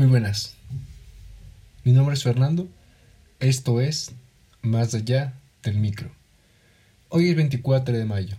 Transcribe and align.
Muy 0.00 0.08
buenas. 0.08 0.54
Mi 1.84 1.92
nombre 1.92 2.14
es 2.14 2.22
Fernando. 2.22 2.70
Esto 3.38 3.82
es 3.82 4.12
Más 4.62 4.94
allá 4.94 5.34
del 5.62 5.76
micro. 5.76 6.10
Hoy 7.10 7.28
es 7.28 7.36
24 7.36 7.98
de 7.98 8.06
mayo. 8.06 8.34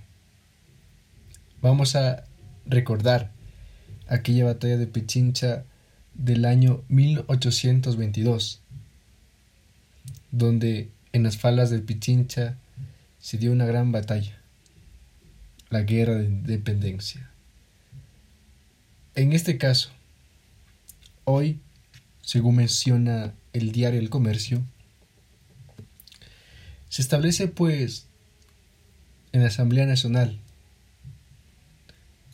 Vamos 1.61 1.95
a 1.95 2.23
recordar 2.65 3.29
aquella 4.07 4.45
batalla 4.45 4.75
de 4.75 4.87
Pichincha 4.87 5.63
del 6.15 6.46
año 6.46 6.81
1822, 6.87 8.59
donde 10.31 10.89
en 11.13 11.21
las 11.21 11.37
faldas 11.37 11.69
del 11.69 11.83
Pichincha 11.83 12.57
se 13.19 13.37
dio 13.37 13.51
una 13.51 13.67
gran 13.67 13.91
batalla, 13.91 14.35
la 15.69 15.83
guerra 15.83 16.16
de 16.16 16.25
independencia. 16.25 17.30
En 19.13 19.34
este 19.34 19.59
caso, 19.59 19.91
hoy, 21.31 21.59
según 22.21 22.58
menciona 22.58 23.34
el 23.53 23.72
diario 23.72 23.99
El 23.99 24.09
Comercio, 24.09 24.62
se 26.89 27.02
establece 27.02 27.48
pues 27.48 28.08
en 29.31 29.41
la 29.41 29.48
Asamblea 29.48 29.86
Nacional 29.86 30.38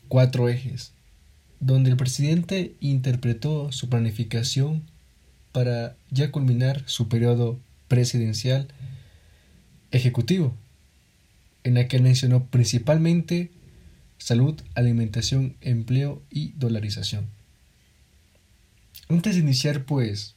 cuatro 0.08 0.48
ejes, 0.48 0.92
donde 1.60 1.90
el 1.90 1.96
presidente 1.96 2.74
interpretó 2.80 3.70
su 3.72 3.88
planificación 3.88 4.82
para 5.52 5.96
ya 6.10 6.30
culminar 6.30 6.82
su 6.86 7.08
periodo 7.08 7.58
presidencial 7.88 8.68
ejecutivo, 9.90 10.54
en 11.64 11.74
la 11.74 11.88
que 11.88 11.98
mencionó 12.00 12.46
principalmente 12.46 13.50
salud, 14.18 14.60
alimentación, 14.74 15.56
empleo 15.60 16.22
y 16.30 16.52
dolarización. 16.52 17.37
Antes 19.10 19.36
de 19.36 19.40
iniciar, 19.40 19.84
pues, 19.84 20.34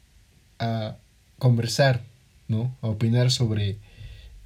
a 0.57 0.95
conversar, 1.39 2.03
¿no? 2.47 2.73
A 2.81 2.87
opinar 2.87 3.29
sobre 3.29 3.79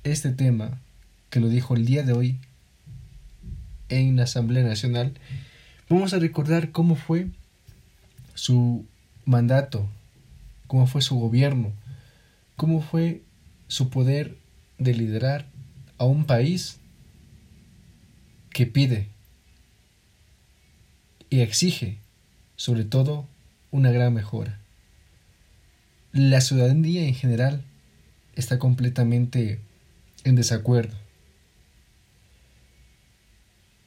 este 0.03 0.31
tema 0.31 0.81
que 1.29 1.39
lo 1.39 1.47
dijo 1.47 1.75
el 1.75 1.85
día 1.85 2.01
de 2.01 2.13
hoy 2.13 2.39
en 3.89 4.15
la 4.15 4.23
Asamblea 4.23 4.63
Nacional, 4.63 5.13
vamos 5.89 6.13
a 6.13 6.19
recordar 6.19 6.71
cómo 6.71 6.95
fue 6.95 7.27
su 8.33 8.85
mandato, 9.25 9.87
cómo 10.65 10.87
fue 10.87 11.03
su 11.03 11.19
gobierno, 11.19 11.71
cómo 12.55 12.81
fue 12.81 13.21
su 13.67 13.89
poder 13.89 14.37
de 14.79 14.95
liderar 14.95 15.45
a 15.99 16.05
un 16.05 16.25
país 16.25 16.79
que 18.49 18.65
pide 18.65 19.07
y 21.29 21.41
exige, 21.41 21.99
sobre 22.55 22.85
todo, 22.85 23.27
una 23.75 23.91
gran 23.91 24.13
mejora. 24.13 24.57
La 26.13 26.39
ciudadanía 26.39 27.05
en 27.05 27.13
general 27.13 27.61
está 28.35 28.57
completamente 28.57 29.59
en 30.23 30.35
desacuerdo. 30.35 30.95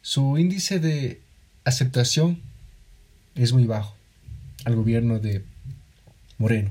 Su 0.02 0.36
índice 0.36 0.78
de 0.78 1.22
aceptación 1.64 2.42
es 3.34 3.54
muy 3.54 3.64
bajo 3.64 3.96
al 4.66 4.76
gobierno 4.76 5.20
de 5.20 5.42
Moreno. 6.36 6.70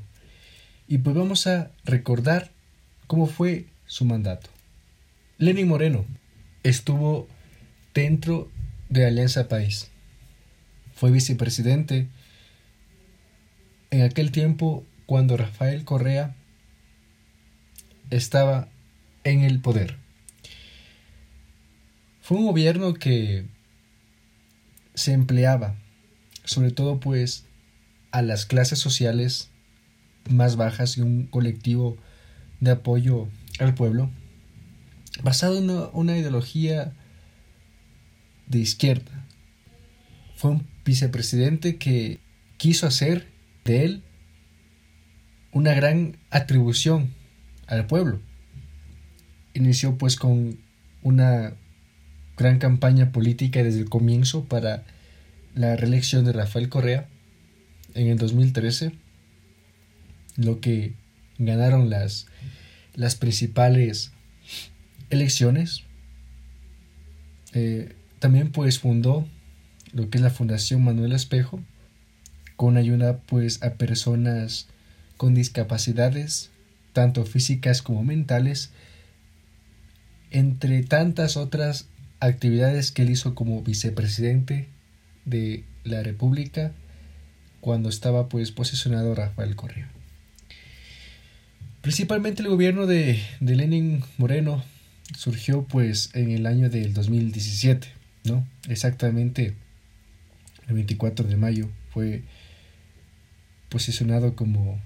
Y 0.87 0.99
pues 0.99 1.15
vamos 1.15 1.47
a 1.47 1.71
recordar 1.85 2.51
cómo 3.07 3.25
fue 3.25 3.65
su 3.87 4.05
mandato. 4.05 4.49
Lenin 5.39 5.67
Moreno 5.67 6.05
estuvo 6.61 7.27
dentro 7.95 8.51
de 8.89 9.07
Alianza 9.07 9.47
País 9.47 9.89
fue 10.97 11.11
vicepresidente 11.11 12.07
en 13.91 14.01
aquel 14.01 14.31
tiempo 14.31 14.85
cuando 15.05 15.37
Rafael 15.37 15.85
Correa 15.85 16.35
estaba 18.09 18.67
en 19.23 19.43
el 19.43 19.61
poder. 19.61 19.97
Fue 22.21 22.37
un 22.37 22.45
gobierno 22.45 22.93
que 22.93 23.45
se 24.93 25.13
empleaba, 25.13 25.75
sobre 26.43 26.71
todo 26.71 26.99
pues, 26.99 27.45
a 28.11 28.21
las 28.21 28.45
clases 28.45 28.79
sociales 28.79 29.49
más 30.29 30.55
bajas 30.55 30.97
y 30.97 31.01
un 31.01 31.27
colectivo 31.27 31.97
de 32.59 32.71
apoyo 32.71 33.27
al 33.59 33.75
pueblo, 33.75 34.09
basado 35.23 35.57
en 35.57 35.69
una, 35.93 36.17
ideología 36.17 36.93
de 38.47 38.59
izquierda. 38.59 39.25
Fue 40.35 40.51
un 40.51 40.67
vicepresidente 40.85 41.77
que 41.77 42.19
quiso 42.57 42.87
hacer 42.87 43.27
de 43.67 43.85
él 43.85 44.03
una 45.51 45.73
gran 45.73 46.17
atribución 46.31 47.13
al 47.67 47.85
pueblo. 47.85 48.19
Inició 49.53 49.97
pues 49.97 50.15
con 50.15 50.59
una 51.03 51.53
gran 52.37 52.59
campaña 52.59 53.11
política 53.11 53.63
desde 53.63 53.81
el 53.81 53.89
comienzo 53.89 54.45
para 54.45 54.83
la 55.55 55.75
reelección 55.75 56.25
de 56.25 56.33
Rafael 56.33 56.69
Correa 56.69 57.09
en 57.95 58.07
el 58.07 58.17
2013, 58.17 58.91
lo 60.35 60.59
que 60.61 60.93
ganaron 61.39 61.89
las, 61.89 62.27
las 62.93 63.15
principales 63.15 64.11
elecciones. 65.09 65.83
Eh, 67.53 67.95
también 68.19 68.51
pues 68.51 68.79
fundó 68.79 69.27
lo 69.91 70.09
que 70.09 70.19
es 70.19 70.23
la 70.23 70.29
Fundación 70.29 70.83
Manuel 70.83 71.13
Espejo, 71.13 71.61
con 72.57 72.75
ayuda 72.75 73.19
pues 73.19 73.63
a 73.63 73.75
personas 73.75 74.67
con 75.15 75.33
discapacidades, 75.33 76.49
tanto 76.91 77.23
físicas 77.25 77.81
como 77.81 78.03
mentales, 78.03 78.71
entre 80.31 80.83
tantas 80.83 81.37
otras 81.37 81.87
actividades 82.19 82.91
que 82.91 83.03
él 83.03 83.11
hizo 83.11 83.35
como 83.35 83.61
vicepresidente 83.61 84.67
de 85.25 85.63
la 85.83 86.03
República 86.03 86.71
cuando 87.61 87.89
estaba 87.89 88.27
pues 88.27 88.51
posicionado 88.51 89.15
Rafael 89.15 89.55
Correa. 89.55 89.89
Principalmente 91.81 92.41
el 92.41 92.49
gobierno 92.49 92.85
de, 92.87 93.21
de 93.39 93.55
Lenin 93.55 94.03
Moreno 94.17 94.63
surgió 95.15 95.63
pues 95.63 96.09
en 96.13 96.31
el 96.31 96.45
año 96.45 96.69
del 96.69 96.93
2017, 96.93 97.87
¿no? 98.25 98.45
Exactamente 98.67 99.53
el 100.67 100.75
24 100.75 101.27
de 101.27 101.37
mayo, 101.37 101.69
fue 101.93 102.23
posicionado 103.69 104.35
como 104.35 104.79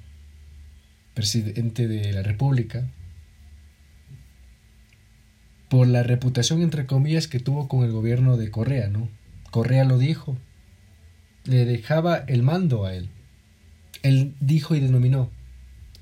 presidente 1.14 1.88
de 1.88 2.14
la 2.14 2.24
República 2.24 2.88
por 5.69 5.88
la 5.88 6.03
reputación 6.03 6.62
entre 6.62 6.86
comillas 6.86 7.28
que 7.28 7.40
tuvo 7.40 7.68
con 7.68 7.84
el 7.84 7.92
gobierno 7.92 8.36
de 8.36 8.52
Correa, 8.52 8.90
¿no? 8.90 9.08
Correa 9.52 9.86
lo 9.86 9.97
dijo, 9.97 10.38
le 11.46 11.66
dejaba 11.66 12.18
el 12.18 12.44
mando 12.44 12.86
a 12.86 12.94
él. 12.94 13.09
Él 14.03 14.36
dijo 14.40 14.75
y 14.75 14.80
denominó, 14.80 15.30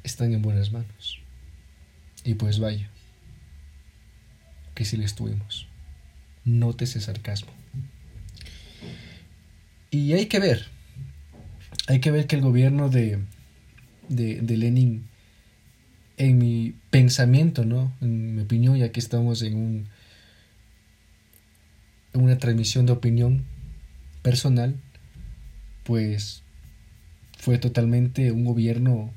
están 0.04 0.34
en 0.34 0.42
buenas 0.42 0.72
manos. 0.72 1.20
Y 2.24 2.36
pues 2.36 2.60
vaya, 2.60 2.90
que 4.74 4.86
si 4.86 4.98
le 4.98 5.06
estuvimos. 5.06 5.68
Nótese 6.46 7.00
sarcasmo. 7.00 7.52
Y 9.92 10.14
hay 10.14 10.28
que 10.28 10.40
ver, 10.40 10.68
hay 11.90 12.00
que 12.00 12.12
ver 12.12 12.28
que 12.28 12.36
el 12.36 12.44
gobierno 12.44 12.90
de, 12.90 13.20
de, 14.10 14.58
Lenin, 14.58 15.08
en 16.18 16.38
mi 16.38 16.76
pensamiento, 16.92 17.66
¿no? 17.66 17.92
En 18.00 18.36
mi 18.36 18.44
opinión, 18.44 18.78
ya 18.78 18.92
que 18.92 19.00
estamos 19.00 19.42
en 19.42 19.56
un 19.56 19.88
una 22.14 22.38
transmisión 22.38 22.86
de 22.86 22.92
opinión 22.92 23.46
personal, 24.22 24.76
pues 25.84 26.44
fue 27.40 27.58
totalmente 27.58 28.32
un 28.32 28.46
gobierno 28.46 29.12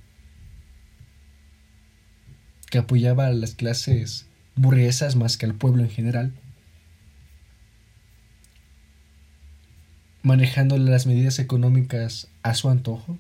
que 2.70 2.79
apoyaba 2.79 3.26
a 3.26 3.32
las 3.32 3.55
clases 3.55 4.26
burguesas 4.56 5.17
más 5.17 5.37
que 5.37 5.44
al 5.44 5.55
pueblo 5.55 5.82
en 5.82 5.91
general. 5.91 6.32
Manejando 10.23 10.79
las 10.79 11.07
medidas 11.07 11.39
económicas 11.39 12.29
a 12.43 12.55
su 12.55 12.69
antojo. 12.69 13.19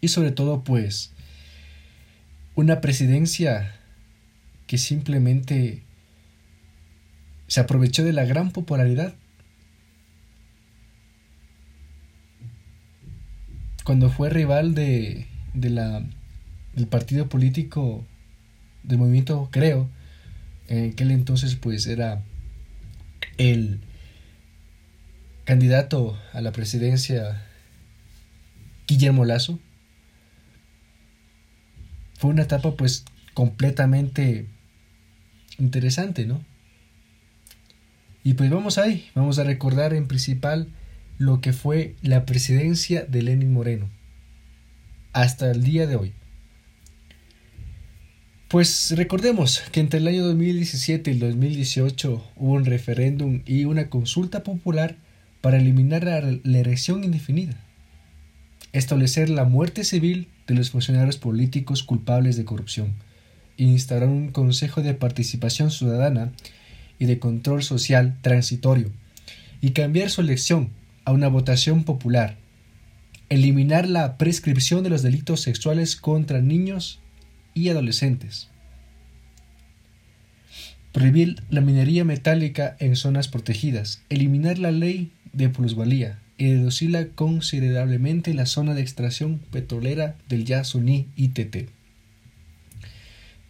Y 0.00 0.08
sobre 0.08 0.32
todo, 0.32 0.64
pues, 0.64 1.12
una 2.54 2.80
presidencia 2.80 3.74
que 4.66 4.78
simplemente 4.78 5.82
se 7.46 7.60
aprovechó 7.60 8.04
de 8.04 8.12
la 8.12 8.24
gran 8.24 8.50
popularidad. 8.50 9.14
Cuando 13.84 14.10
fue 14.10 14.30
rival 14.30 14.74
de, 14.74 15.26
de 15.52 15.70
la, 15.70 16.02
del 16.74 16.86
partido 16.86 17.28
político 17.28 18.04
del 18.82 18.98
movimiento, 18.98 19.48
creo, 19.52 19.88
en 20.68 20.92
aquel 20.92 21.10
entonces 21.10 21.56
pues 21.56 21.86
era 21.86 22.22
el 23.36 23.80
candidato 25.44 26.18
a 26.32 26.40
la 26.40 26.52
presidencia 26.52 27.46
Guillermo 28.86 29.24
Lazo. 29.24 29.58
Fue 32.18 32.30
una 32.30 32.42
etapa 32.42 32.76
pues 32.76 33.04
completamente 33.34 34.46
interesante, 35.58 36.26
¿no? 36.26 36.44
Y 38.22 38.34
pues 38.34 38.50
vamos 38.50 38.78
ahí, 38.78 39.10
vamos 39.14 39.38
a 39.38 39.44
recordar 39.44 39.92
en 39.92 40.08
principal 40.08 40.68
lo 41.18 41.40
que 41.40 41.52
fue 41.52 41.94
la 42.02 42.24
presidencia 42.24 43.04
de 43.04 43.22
Lenin 43.22 43.52
Moreno 43.52 43.90
hasta 45.12 45.50
el 45.50 45.62
día 45.62 45.86
de 45.86 45.96
hoy. 45.96 46.12
Pues 48.48 48.94
recordemos 48.96 49.62
que 49.72 49.80
entre 49.80 50.00
el 50.00 50.06
año 50.06 50.24
2017 50.24 51.10
y 51.10 51.14
el 51.14 51.20
2018 51.20 52.32
hubo 52.36 52.52
un 52.52 52.64
referéndum 52.64 53.42
y 53.46 53.64
una 53.64 53.90
consulta 53.90 54.42
popular 54.42 54.96
para 55.44 55.58
eliminar 55.58 56.04
la, 56.04 56.20
elección 56.58 57.04
indefinida, 57.04 57.52
establecer 58.72 59.28
la 59.28 59.44
muerte 59.44 59.84
civil 59.84 60.28
de 60.46 60.54
los 60.54 60.70
funcionarios 60.70 61.18
políticos 61.18 61.82
culpables 61.82 62.38
de 62.38 62.46
corrupción, 62.46 62.94
instaurar 63.58 64.08
un 64.08 64.30
Consejo 64.30 64.80
de 64.80 64.94
Participación 64.94 65.70
Ciudadana 65.70 66.32
y 66.98 67.04
de 67.04 67.18
Control 67.18 67.62
Social 67.62 68.16
transitorio, 68.22 68.90
y 69.60 69.72
cambiar 69.72 70.08
su 70.08 70.22
elección 70.22 70.70
a 71.04 71.12
una 71.12 71.28
votación 71.28 71.84
popular, 71.84 72.38
eliminar 73.28 73.86
la 73.86 74.16
prescripción 74.16 74.82
de 74.82 74.88
los 74.88 75.02
delitos 75.02 75.42
sexuales 75.42 75.94
contra 75.94 76.40
niños 76.40 77.00
y 77.52 77.68
adolescentes, 77.68 78.48
prohibir 80.92 81.42
la 81.50 81.60
minería 81.60 82.02
metálica 82.02 82.78
en 82.80 82.96
zonas 82.96 83.28
protegidas, 83.28 84.02
eliminar 84.08 84.58
la 84.58 84.70
ley 84.70 85.12
de 85.34 85.48
plusvalía 85.48 86.18
y 86.36 86.52
reducirla 86.52 87.06
considerablemente 87.08 88.34
la 88.34 88.46
zona 88.46 88.74
de 88.74 88.82
extracción 88.82 89.38
petrolera 89.50 90.16
del 90.28 90.44
Yasuní 90.44 91.08
ITT. 91.16 91.68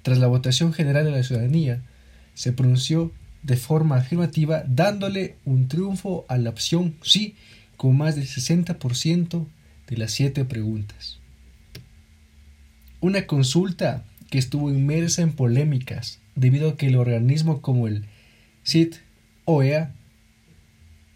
Tras 0.02 0.18
la 0.18 0.26
votación 0.26 0.72
general 0.72 1.04
de 1.04 1.12
la 1.12 1.22
ciudadanía, 1.22 1.82
se 2.34 2.52
pronunció 2.52 3.12
de 3.42 3.56
forma 3.56 3.96
afirmativa 3.96 4.64
dándole 4.66 5.36
un 5.44 5.68
triunfo 5.68 6.24
a 6.28 6.36
la 6.36 6.50
opción 6.50 6.94
sí 7.02 7.36
con 7.76 7.96
más 7.96 8.16
del 8.16 8.26
60% 8.26 9.46
de 9.86 9.96
las 9.96 10.12
siete 10.12 10.44
preguntas. 10.44 11.18
Una 13.00 13.26
consulta 13.26 14.04
que 14.30 14.38
estuvo 14.38 14.70
inmersa 14.70 15.22
en 15.22 15.32
polémicas 15.32 16.20
debido 16.34 16.70
a 16.70 16.76
que 16.76 16.86
el 16.86 16.96
organismo 16.96 17.60
como 17.60 17.86
el 17.86 18.06
CIT 18.64 18.96
OEA 19.44 19.94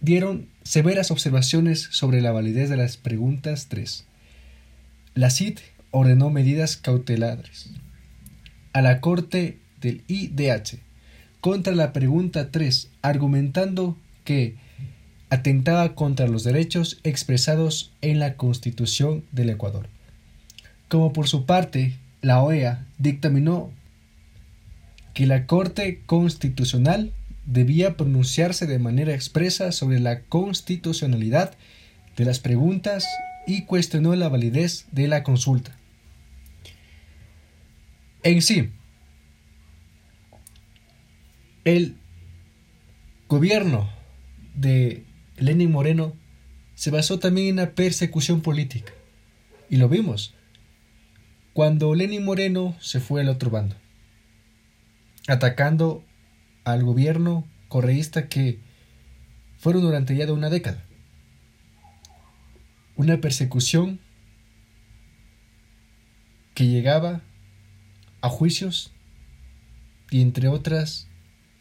dieron 0.00 0.48
severas 0.68 1.10
observaciones 1.10 1.88
sobre 1.92 2.20
la 2.20 2.30
validez 2.30 2.68
de 2.68 2.76
las 2.76 2.98
preguntas 2.98 3.68
3. 3.70 4.04
La 5.14 5.30
CIT 5.30 5.60
ordenó 5.92 6.28
medidas 6.28 6.76
cautelares 6.76 7.70
a 8.74 8.82
la 8.82 9.00
Corte 9.00 9.56
del 9.80 10.02
IDH 10.08 10.78
contra 11.40 11.74
la 11.74 11.94
pregunta 11.94 12.50
3, 12.50 12.90
argumentando 13.00 13.96
que 14.24 14.56
atentaba 15.30 15.94
contra 15.94 16.28
los 16.28 16.44
derechos 16.44 17.00
expresados 17.02 17.90
en 18.02 18.18
la 18.18 18.34
Constitución 18.34 19.24
del 19.32 19.48
Ecuador. 19.48 19.88
Como 20.88 21.14
por 21.14 21.28
su 21.28 21.46
parte, 21.46 21.94
la 22.20 22.42
OEA 22.42 22.84
dictaminó 22.98 23.70
que 25.14 25.24
la 25.24 25.46
Corte 25.46 26.02
Constitucional 26.04 27.14
debía 27.48 27.96
pronunciarse 27.96 28.66
de 28.66 28.78
manera 28.78 29.14
expresa 29.14 29.72
sobre 29.72 30.00
la 30.00 30.20
constitucionalidad 30.24 31.56
de 32.14 32.24
las 32.26 32.40
preguntas 32.40 33.06
y 33.46 33.64
cuestionó 33.64 34.14
la 34.14 34.28
validez 34.28 34.86
de 34.92 35.08
la 35.08 35.22
consulta. 35.22 35.74
En 38.22 38.42
sí, 38.42 38.70
el 41.64 41.96
gobierno 43.28 43.90
de 44.54 45.06
Lenin 45.38 45.72
Moreno 45.72 46.14
se 46.74 46.90
basó 46.90 47.18
también 47.18 47.48
en 47.48 47.56
la 47.56 47.70
persecución 47.70 48.42
política. 48.42 48.92
Y 49.70 49.76
lo 49.76 49.88
vimos 49.88 50.34
cuando 51.54 51.94
Lenin 51.94 52.24
Moreno 52.24 52.76
se 52.78 53.00
fue 53.00 53.22
al 53.22 53.30
otro 53.30 53.50
bando, 53.50 53.76
atacando 55.26 56.04
al 56.72 56.84
gobierno 56.84 57.46
correísta 57.68 58.28
que 58.28 58.58
fueron 59.58 59.82
durante 59.82 60.16
ya 60.16 60.26
de 60.26 60.32
una 60.32 60.50
década. 60.50 60.84
Una 62.96 63.20
persecución 63.20 64.00
que 66.54 66.66
llegaba 66.66 67.20
a 68.20 68.28
juicios 68.28 68.92
y 70.10 70.22
entre 70.22 70.48
otras 70.48 71.06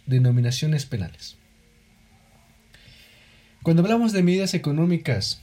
denominaciones 0.06 0.86
penales. 0.86 1.38
Cuando 3.62 3.84
hablamos 3.84 4.14
de 4.14 4.24
medidas 4.24 4.54
económicas, 4.54 5.42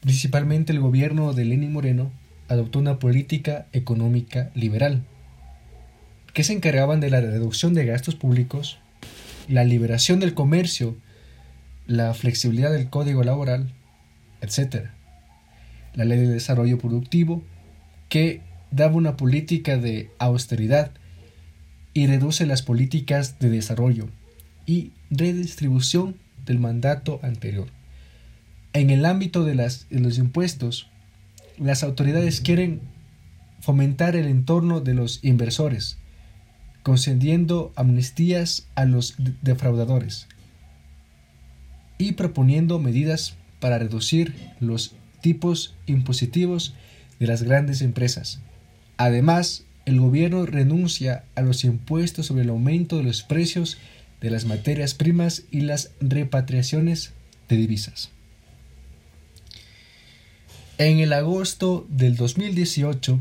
principalmente 0.00 0.72
el 0.72 0.80
gobierno 0.80 1.32
de 1.32 1.44
Lenin 1.44 1.72
Moreno 1.72 2.12
adoptó 2.48 2.78
una 2.78 2.98
política 2.98 3.68
económica 3.72 4.50
liberal, 4.54 5.04
que 6.36 6.44
se 6.44 6.52
encargaban 6.52 7.00
de 7.00 7.08
la 7.08 7.22
reducción 7.22 7.72
de 7.72 7.86
gastos 7.86 8.14
públicos, 8.14 8.76
la 9.48 9.64
liberación 9.64 10.20
del 10.20 10.34
comercio, 10.34 10.94
la 11.86 12.12
flexibilidad 12.12 12.70
del 12.70 12.90
código 12.90 13.24
laboral, 13.24 13.72
etc. 14.42 14.88
La 15.94 16.04
ley 16.04 16.18
de 16.18 16.26
desarrollo 16.26 16.76
productivo, 16.76 17.42
que 18.10 18.42
daba 18.70 18.96
una 18.96 19.16
política 19.16 19.78
de 19.78 20.10
austeridad 20.18 20.90
y 21.94 22.06
reduce 22.06 22.44
las 22.44 22.60
políticas 22.60 23.38
de 23.38 23.48
desarrollo 23.48 24.10
y 24.66 24.92
redistribución 25.08 26.16
del 26.44 26.58
mandato 26.58 27.18
anterior. 27.22 27.68
En 28.74 28.90
el 28.90 29.06
ámbito 29.06 29.42
de, 29.42 29.54
de 29.54 30.00
los 30.00 30.18
impuestos, 30.18 30.90
las 31.56 31.82
autoridades 31.82 32.42
quieren 32.42 32.82
fomentar 33.60 34.16
el 34.16 34.26
entorno 34.26 34.82
de 34.82 34.92
los 34.92 35.24
inversores, 35.24 35.96
concediendo 36.86 37.72
amnistías 37.74 38.68
a 38.76 38.84
los 38.84 39.16
defraudadores 39.42 40.28
y 41.98 42.12
proponiendo 42.12 42.78
medidas 42.78 43.34
para 43.58 43.76
reducir 43.80 44.36
los 44.60 44.94
tipos 45.20 45.74
impositivos 45.86 46.74
de 47.18 47.26
las 47.26 47.42
grandes 47.42 47.82
empresas, 47.82 48.38
Además, 48.98 49.64
el 49.84 49.98
gobierno 49.98 50.46
renuncia 50.46 51.24
a 51.34 51.42
los 51.42 51.64
impuestos 51.64 52.26
sobre 52.26 52.44
el 52.44 52.50
aumento 52.50 52.98
de 52.98 53.02
los 53.02 53.24
precios 53.24 53.78
de 54.20 54.30
las 54.30 54.44
materias 54.44 54.94
primas 54.94 55.42
y 55.50 55.62
las 55.62 55.90
repatriaciones 56.00 57.14
de 57.48 57.56
divisas. 57.56 58.10
En 60.78 61.00
el 61.00 61.12
agosto 61.12 61.84
del 61.90 62.14
2018, 62.14 63.18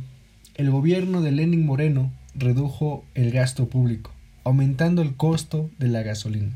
el 0.54 0.70
gobierno 0.70 1.24
de 1.24 1.32
Lenin 1.32 1.66
Moreno 1.66 2.14
redujo 2.36 3.04
el 3.16 3.32
gasto 3.32 3.68
público, 3.68 4.12
aumentando 4.44 5.02
el 5.02 5.16
costo 5.16 5.70
de 5.80 5.88
la 5.88 6.04
gasolina. 6.04 6.52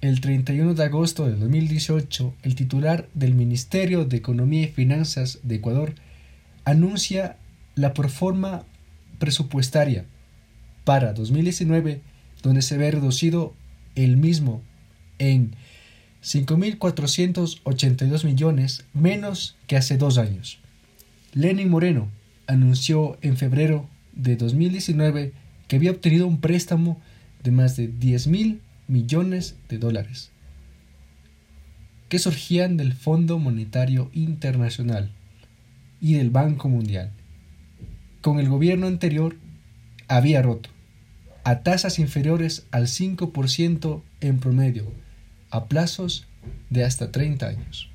El 0.00 0.20
31 0.20 0.74
de 0.74 0.84
agosto 0.84 1.26
de 1.26 1.36
2018, 1.36 2.34
el 2.42 2.54
titular 2.54 3.08
del 3.14 3.34
Ministerio 3.34 4.04
de 4.04 4.16
Economía 4.16 4.62
y 4.62 4.68
Finanzas 4.68 5.38
de 5.42 5.56
Ecuador 5.56 5.94
anuncia 6.64 7.36
la 7.74 7.94
proforma 7.94 8.64
presupuestaria 9.18 10.04
para 10.84 11.12
2019, 11.12 12.00
donde 12.42 12.62
se 12.62 12.76
ve 12.76 12.90
reducido 12.90 13.54
el 13.94 14.16
mismo 14.16 14.62
en 15.18 15.54
5.482 16.22 18.24
millones 18.24 18.84
menos 18.92 19.56
que 19.66 19.76
hace 19.76 19.98
dos 19.98 20.18
años. 20.18 20.58
Lenin 21.32 21.68
Moreno 21.68 22.08
anunció 22.46 23.18
en 23.22 23.36
febrero 23.36 23.88
de 24.14 24.36
2019 24.36 25.32
que 25.68 25.76
había 25.76 25.90
obtenido 25.90 26.26
un 26.26 26.40
préstamo 26.40 27.00
de 27.42 27.50
más 27.50 27.76
de 27.76 27.90
10.000 27.90 28.60
millones 28.88 29.56
de 29.68 29.78
dólares 29.78 30.30
que 32.08 32.18
surgían 32.18 32.76
del 32.76 32.92
Fondo 32.92 33.38
Monetario 33.38 34.10
Internacional 34.12 35.10
y 36.00 36.14
del 36.14 36.30
Banco 36.30 36.68
Mundial 36.68 37.10
con 38.22 38.38
el 38.38 38.48
gobierno 38.48 38.86
anterior 38.86 39.36
había 40.08 40.40
roto, 40.40 40.70
a 41.44 41.62
tasas 41.62 41.98
inferiores 41.98 42.66
al 42.70 42.86
5% 42.86 44.02
en 44.20 44.38
promedio, 44.38 44.90
a 45.50 45.66
plazos 45.66 46.26
de 46.70 46.84
hasta 46.84 47.10
30 47.10 47.48
años. 47.48 47.90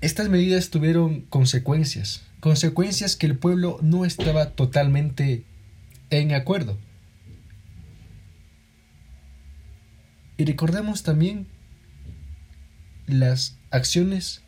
Estas 0.00 0.30
medidas 0.30 0.70
tuvieron 0.70 1.20
consecuencias, 1.22 2.22
consecuencias 2.40 3.16
que 3.16 3.26
el 3.26 3.38
pueblo 3.38 3.78
no 3.82 4.04
estaba 4.04 4.50
totalmente 4.50 5.44
en 6.10 6.32
acuerdo. 6.32 6.78
Y 10.36 10.44
recordemos 10.46 11.02
también 11.02 11.46
las 13.06 13.58
acciones 13.70 14.42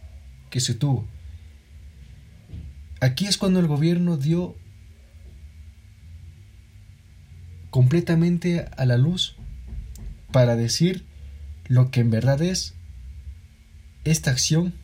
que 0.50 0.60
se 0.60 0.74
tuvo. 0.74 1.06
Aquí 3.00 3.26
es 3.26 3.36
cuando 3.36 3.60
el 3.60 3.66
gobierno 3.66 4.16
dio 4.16 4.56
completamente 7.70 8.66
a 8.76 8.84
la 8.86 8.96
luz 8.96 9.36
para 10.30 10.56
decir 10.56 11.04
lo 11.66 11.90
que 11.90 12.00
en 12.00 12.10
verdad 12.10 12.40
es. 12.40 12.74
Esta 14.04 14.30
acción 14.30 14.74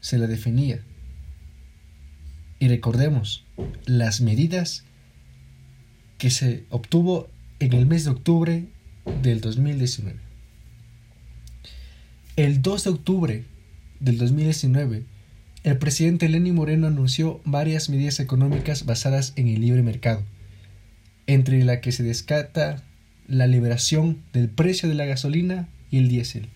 se 0.00 0.18
la 0.18 0.26
definía. 0.26 0.82
Y 2.60 2.68
recordemos 2.68 3.44
las 3.86 4.20
medidas 4.20 4.84
que 6.18 6.30
se 6.30 6.64
obtuvo 6.68 7.28
en 7.58 7.72
el 7.72 7.86
mes 7.86 8.04
de 8.04 8.10
octubre 8.10 8.66
del 9.22 9.40
2019. 9.40 10.16
El 12.36 12.60
2 12.62 12.84
de 12.84 12.90
octubre 12.90 13.44
del 13.98 14.18
2019, 14.18 15.04
el 15.62 15.78
presidente 15.78 16.28
Lenín 16.28 16.54
Moreno 16.54 16.86
anunció 16.86 17.40
varias 17.44 17.88
medidas 17.88 18.20
económicas 18.20 18.84
basadas 18.84 19.32
en 19.36 19.48
el 19.48 19.62
libre 19.62 19.82
mercado, 19.82 20.22
entre 21.26 21.64
la 21.64 21.80
que 21.80 21.92
se 21.92 22.02
descata 22.02 22.82
la 23.26 23.46
liberación 23.46 24.22
del 24.34 24.50
precio 24.50 24.88
de 24.88 24.94
la 24.94 25.06
gasolina 25.06 25.68
y 25.90 25.98
el 25.98 26.08
diésel, 26.08 26.48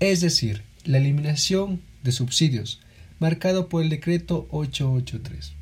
es 0.00 0.20
decir, 0.20 0.62
la 0.84 0.98
eliminación 0.98 1.80
de 2.02 2.12
subsidios, 2.12 2.80
marcado 3.18 3.68
por 3.68 3.82
el 3.82 3.88
decreto 3.88 4.46
883, 4.50 5.54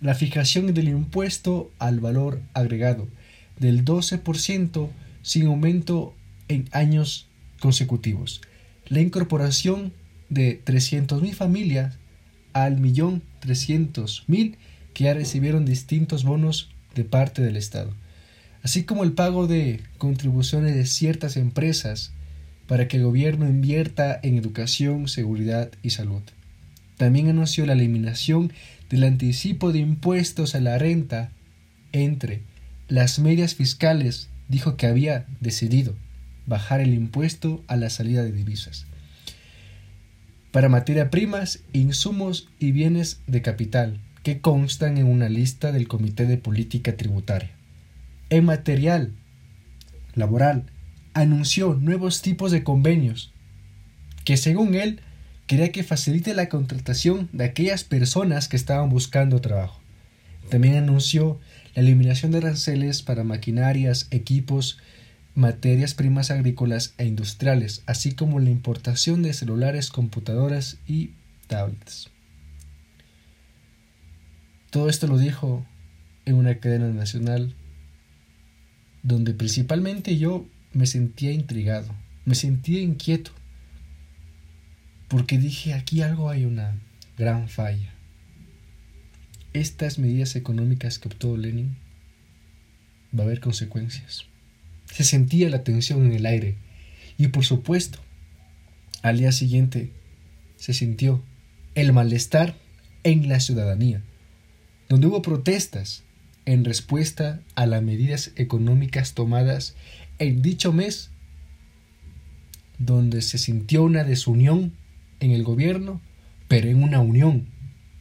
la 0.00 0.14
fijación 0.14 0.72
del 0.74 0.88
impuesto 0.88 1.70
al 1.78 2.00
valor 2.00 2.40
agregado 2.54 3.08
del 3.58 3.84
12% 3.84 4.88
sin 5.22 5.46
aumento 5.46 6.14
en 6.48 6.68
años 6.72 7.26
consecutivos, 7.60 8.40
la 8.86 9.00
incorporación 9.00 9.92
de 10.28 10.62
300.000 10.64 11.32
familias 11.34 11.96
al 12.52 12.78
millón 12.78 13.22
300.000 13.42 14.56
que 14.94 15.04
ya 15.04 15.14
recibieron 15.14 15.64
distintos 15.64 16.24
bonos 16.24 16.70
de 16.94 17.04
parte 17.04 17.42
del 17.42 17.56
Estado, 17.56 17.92
así 18.62 18.84
como 18.84 19.04
el 19.04 19.12
pago 19.12 19.46
de 19.46 19.82
contribuciones 19.98 20.74
de 20.74 20.86
ciertas 20.86 21.36
empresas 21.36 22.12
para 22.66 22.88
que 22.88 22.98
el 22.98 23.04
gobierno 23.04 23.48
invierta 23.48 24.18
en 24.22 24.36
educación, 24.36 25.08
seguridad 25.08 25.70
y 25.82 25.90
salud. 25.90 26.22
También 26.98 27.28
anunció 27.28 27.64
la 27.64 27.72
eliminación 27.72 28.52
del 28.90 29.04
anticipo 29.04 29.72
de 29.72 29.78
impuestos 29.78 30.54
a 30.54 30.60
la 30.60 30.76
renta 30.76 31.30
entre 31.92 32.42
las 32.88 33.18
medias 33.18 33.54
fiscales, 33.54 34.28
dijo 34.48 34.76
que 34.76 34.86
había 34.86 35.26
decidido 35.40 35.94
bajar 36.46 36.80
el 36.80 36.94
impuesto 36.94 37.62
a 37.68 37.76
la 37.76 37.88
salida 37.88 38.22
de 38.22 38.32
divisas. 38.32 38.86
Para 40.50 40.68
materia 40.68 41.10
primas, 41.10 41.60
insumos 41.72 42.48
y 42.58 42.72
bienes 42.72 43.20
de 43.26 43.42
capital, 43.42 44.00
que 44.22 44.40
constan 44.40 44.98
en 44.98 45.06
una 45.06 45.28
lista 45.28 45.72
del 45.72 45.86
Comité 45.88 46.26
de 46.26 46.38
Política 46.38 46.96
Tributaria. 46.96 47.50
En 48.30 48.44
material 48.44 49.12
laboral, 50.14 50.64
anunció 51.14 51.74
nuevos 51.74 52.22
tipos 52.22 52.50
de 52.50 52.64
convenios, 52.64 53.32
que 54.24 54.36
según 54.36 54.74
él 54.74 55.00
quería 55.48 55.72
que 55.72 55.82
facilite 55.82 56.34
la 56.34 56.48
contratación 56.48 57.28
de 57.32 57.44
aquellas 57.44 57.82
personas 57.82 58.48
que 58.48 58.56
estaban 58.56 58.90
buscando 58.90 59.40
trabajo. 59.40 59.80
También 60.50 60.76
anunció 60.76 61.40
la 61.74 61.82
eliminación 61.82 62.30
de 62.30 62.38
aranceles 62.38 63.02
para 63.02 63.24
maquinarias, 63.24 64.06
equipos, 64.10 64.78
materias 65.34 65.94
primas 65.94 66.30
agrícolas 66.30 66.94
e 66.98 67.06
industriales, 67.06 67.82
así 67.86 68.12
como 68.12 68.40
la 68.40 68.50
importación 68.50 69.22
de 69.22 69.32
celulares, 69.32 69.88
computadoras 69.90 70.76
y 70.86 71.12
tablets. 71.46 72.10
Todo 74.70 74.90
esto 74.90 75.06
lo 75.06 75.16
dijo 75.16 75.64
en 76.26 76.34
una 76.34 76.58
cadena 76.58 76.88
nacional 76.88 77.54
donde 79.02 79.32
principalmente 79.32 80.18
yo 80.18 80.46
me 80.74 80.86
sentía 80.86 81.32
intrigado, 81.32 81.88
me 82.26 82.34
sentía 82.34 82.82
inquieto, 82.82 83.30
porque 85.08 85.38
dije 85.38 85.74
aquí 85.74 86.02
algo 86.02 86.30
hay 86.30 86.44
una 86.44 86.78
gran 87.16 87.48
falla. 87.48 87.94
Estas 89.54 89.98
medidas 89.98 90.36
económicas 90.36 90.98
que 90.98 91.08
optó 91.08 91.36
Lenin 91.36 91.76
va 93.18 93.24
a 93.24 93.26
haber 93.26 93.40
consecuencias. 93.40 94.26
Se 94.86 95.04
sentía 95.04 95.48
la 95.48 95.64
tensión 95.64 96.06
en 96.06 96.12
el 96.12 96.26
aire 96.26 96.56
y 97.16 97.28
por 97.28 97.44
supuesto, 97.44 97.98
al 99.02 99.18
día 99.18 99.32
siguiente 99.32 99.90
se 100.56 100.74
sintió 100.74 101.22
el 101.74 101.92
malestar 101.92 102.56
en 103.04 103.28
la 103.28 103.40
ciudadanía, 103.40 104.02
donde 104.88 105.06
hubo 105.06 105.22
protestas 105.22 106.02
en 106.44 106.64
respuesta 106.64 107.40
a 107.54 107.66
las 107.66 107.82
medidas 107.82 108.32
económicas 108.36 109.14
tomadas 109.14 109.74
en 110.18 110.42
dicho 110.42 110.72
mes, 110.72 111.10
donde 112.78 113.22
se 113.22 113.38
sintió 113.38 113.84
una 113.84 114.04
desunión 114.04 114.72
en 115.20 115.30
el 115.30 115.42
gobierno, 115.42 116.00
pero 116.48 116.68
en 116.68 116.82
una 116.82 117.00
unión 117.00 117.48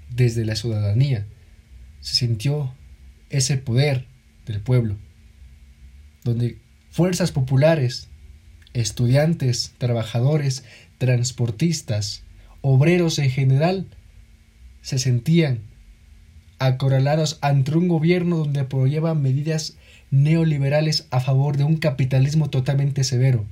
desde 0.09 0.45
la 0.45 0.55
ciudadanía. 0.55 1.25
Se 2.01 2.15
sintió 2.15 2.73
ese 3.29 3.57
poder 3.57 4.05
del 4.45 4.61
pueblo, 4.61 4.95
donde 6.23 6.57
fuerzas 6.89 7.31
populares, 7.31 8.07
estudiantes, 8.73 9.73
trabajadores, 9.77 10.63
transportistas, 10.97 12.23
obreros 12.61 13.19
en 13.19 13.29
general, 13.29 13.87
se 14.81 14.99
sentían 14.99 15.61
acorralados 16.59 17.37
ante 17.41 17.77
un 17.77 17.87
gobierno 17.87 18.37
donde 18.37 18.61
apoyaba 18.61 19.13
medidas 19.13 19.75
neoliberales 20.09 21.07
a 21.11 21.19
favor 21.19 21.57
de 21.57 21.65
un 21.65 21.77
capitalismo 21.77 22.49
totalmente 22.49 23.03
severo, 23.03 23.45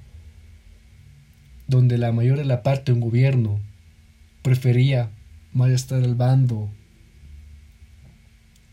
donde 1.68 1.98
la 1.98 2.12
mayor 2.12 2.38
de 2.38 2.46
la 2.46 2.64
parte 2.64 2.92
de 2.92 2.94
un 2.94 3.02
gobierno 3.02 3.60
prefería 4.42 5.12
más 5.54 5.72
estar 5.72 6.04
al 6.04 6.16
bando 6.16 6.70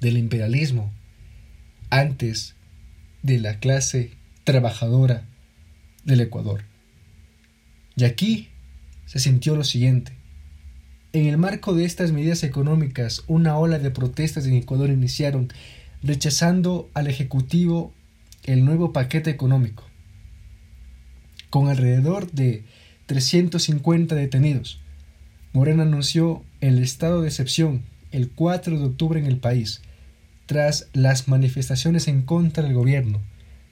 del 0.01 0.17
imperialismo 0.19 0.93
antes 1.91 2.57
de 3.23 3.39
la 3.39 3.59
clase 3.59 4.11
trabajadora 4.45 5.29
del 6.05 6.21
Ecuador. 6.21 6.65
Y 7.97 8.05
aquí 8.05 8.49
se 9.07 9.19
sintió 9.19 9.55
lo 9.57 9.65
siguiente. 9.65 10.13
En 11.13 11.27
el 11.27 11.37
marco 11.37 11.75
de 11.75 11.85
estas 11.85 12.13
medidas 12.13 12.43
económicas, 12.43 13.23
una 13.27 13.57
ola 13.59 13.79
de 13.79 13.91
protestas 13.91 14.47
en 14.47 14.55
Ecuador 14.55 14.91
iniciaron 14.91 15.53
rechazando 16.03 16.91
al 16.95 17.07
Ejecutivo 17.07 17.93
el 18.45 18.65
nuevo 18.65 18.93
paquete 18.93 19.31
económico, 19.31 19.85
con 21.51 21.69
alrededor 21.69 22.31
de 22.33 22.65
350 23.12 24.14
detenidos. 24.14 24.81
Morena 25.52 25.83
anunció 25.83 26.42
el 26.62 26.78
estado 26.78 27.21
de 27.21 27.28
excepción 27.28 27.83
el 28.11 28.31
4 28.31 28.78
de 28.78 28.87
octubre 28.87 29.21
en 29.21 29.26
el 29.26 29.37
país, 29.37 29.83
tras 30.47 30.88
las 30.95 31.28
manifestaciones 31.28 32.09
en 32.09 32.23
contra 32.23 32.62
del 32.62 32.73
gobierno, 32.73 33.21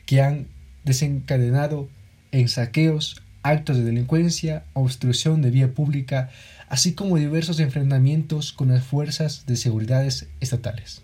que 0.05 0.21
han 0.21 0.47
desencadenado 0.85 1.89
en 2.33 2.49
saqueos, 2.49 3.23
actos 3.43 3.79
de 3.79 3.85
delincuencia, 3.85 4.65
obstrucción 4.75 5.41
de 5.41 5.51
vía 5.51 5.73
pública, 5.73 6.29
así 6.69 6.93
como 6.93 7.17
diversos 7.17 7.61
enfrentamientos 7.61 8.53
con 8.53 8.69
las 8.69 8.85
fuerzas 8.85 9.47
de 9.47 9.57
seguridad 9.57 10.07
estatales. 10.41 11.01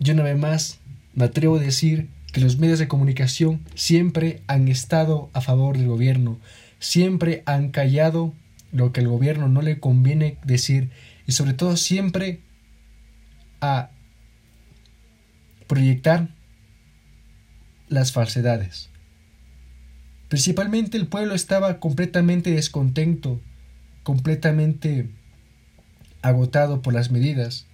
Yo 0.00 0.14
una 0.14 0.24
vez 0.24 0.36
más 0.36 0.80
me 1.14 1.26
atrevo 1.26 1.54
a 1.54 1.60
decir 1.60 2.08
que 2.36 2.42
los 2.42 2.58
medios 2.58 2.78
de 2.78 2.86
comunicación 2.86 3.62
siempre 3.74 4.42
han 4.46 4.68
estado 4.68 5.30
a 5.32 5.40
favor 5.40 5.78
del 5.78 5.88
gobierno, 5.88 6.38
siempre 6.80 7.42
han 7.46 7.70
callado 7.70 8.34
lo 8.72 8.92
que 8.92 9.00
al 9.00 9.08
gobierno 9.08 9.48
no 9.48 9.62
le 9.62 9.80
conviene 9.80 10.36
decir 10.44 10.90
y 11.26 11.32
sobre 11.32 11.54
todo 11.54 11.78
siempre 11.78 12.42
a 13.62 13.88
proyectar 15.66 16.28
las 17.88 18.12
falsedades. 18.12 18.90
Principalmente 20.28 20.98
el 20.98 21.06
pueblo 21.06 21.34
estaba 21.34 21.80
completamente 21.80 22.50
descontento, 22.50 23.40
completamente 24.02 25.08
agotado 26.20 26.82
por 26.82 26.92
las 26.92 27.10
medidas 27.10 27.66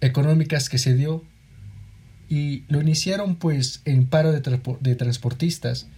económicas 0.00 0.70
que 0.70 0.78
se 0.78 0.94
dio 0.94 1.26
y 2.30 2.64
lo 2.68 2.80
iniciaron 2.80 3.34
pues 3.34 3.82
en 3.84 4.06
paro 4.06 4.32
de, 4.32 4.40
de 4.80 4.94
transportistas. 4.94 5.88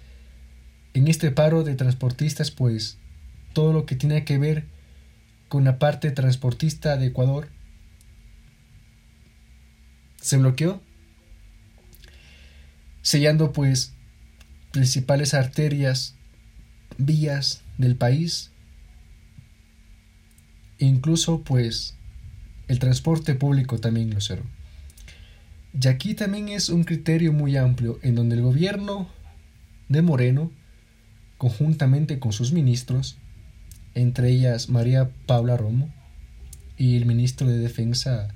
En 0.94 1.06
este 1.06 1.30
paro 1.30 1.62
de 1.62 1.76
transportistas 1.76 2.50
pues 2.50 2.98
todo 3.52 3.72
lo 3.72 3.86
que 3.86 3.94
tiene 3.94 4.24
que 4.24 4.38
ver 4.38 4.64
con 5.48 5.64
la 5.64 5.78
parte 5.78 6.10
transportista 6.10 6.96
de 6.96 7.08
Ecuador 7.08 7.48
se 10.16 10.38
bloqueó 10.38 10.80
sellando 13.02 13.52
pues 13.52 13.92
principales 14.70 15.34
arterias 15.34 16.14
vías 16.96 17.60
del 17.76 17.96
país, 17.96 18.50
incluso 20.78 21.42
pues 21.42 21.96
el 22.68 22.78
transporte 22.78 23.34
público 23.34 23.78
también 23.78 24.14
lo 24.14 24.20
cerró. 24.20 24.44
Y 25.80 25.88
aquí 25.88 26.14
también 26.14 26.48
es 26.48 26.68
un 26.68 26.84
criterio 26.84 27.32
muy 27.32 27.56
amplio 27.56 27.98
en 28.02 28.14
donde 28.14 28.36
el 28.36 28.42
gobierno 28.42 29.08
de 29.88 30.02
Moreno, 30.02 30.50
conjuntamente 31.38 32.18
con 32.18 32.32
sus 32.32 32.52
ministros, 32.52 33.18
entre 33.94 34.30
ellas 34.30 34.68
María 34.68 35.10
Paula 35.26 35.56
Romo 35.56 35.92
y 36.76 36.96
el 36.96 37.06
ministro 37.06 37.46
de 37.46 37.58
Defensa, 37.58 38.28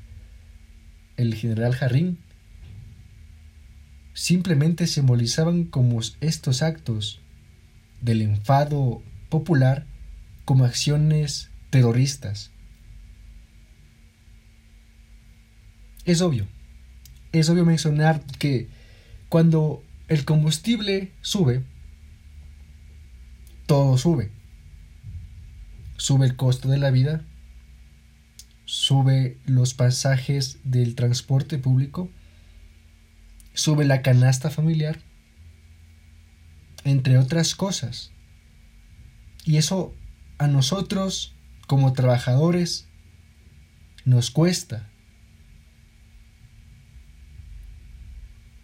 el 1.17 1.35
general 1.35 1.75
Jarrín, 1.75 2.19
simplemente 4.15 4.87
simbolizaban 4.87 5.65
como 5.65 6.01
estos 6.21 6.63
actos 6.63 7.21
del 8.01 8.23
enfado 8.23 9.03
popular 9.29 9.87
como 10.47 10.65
acciones 10.65 11.51
terroristas. 11.71 12.51
Es 16.05 16.23
obvio, 16.23 16.47
es 17.39 17.49
obvio 17.49 17.65
mencionar 17.65 18.23
que 18.39 18.69
cuando 19.29 19.83
el 20.09 20.25
combustible 20.25 21.13
sube, 21.21 21.63
todo 23.67 23.99
sube. 23.99 24.31
Sube 25.97 26.27
el 26.27 26.37
costo 26.37 26.69
de 26.69 26.79
la 26.79 26.91
vida, 26.91 27.25
sube 28.65 29.39
los 29.47 29.75
pasajes 29.75 30.59
del 30.65 30.95
transporte 30.95 31.59
público, 31.59 32.11
sube 33.55 33.85
la 33.85 34.03
canasta 34.03 34.51
familiar, 34.51 35.01
entre 36.85 37.19
otras 37.19 37.55
cosas. 37.55 38.13
Y 39.45 39.57
eso 39.57 39.95
a 40.39 40.49
nosotros, 40.49 41.35
como 41.67 41.93
trabajadores, 41.93 42.87
nos 44.05 44.31
cuesta. 44.31 44.91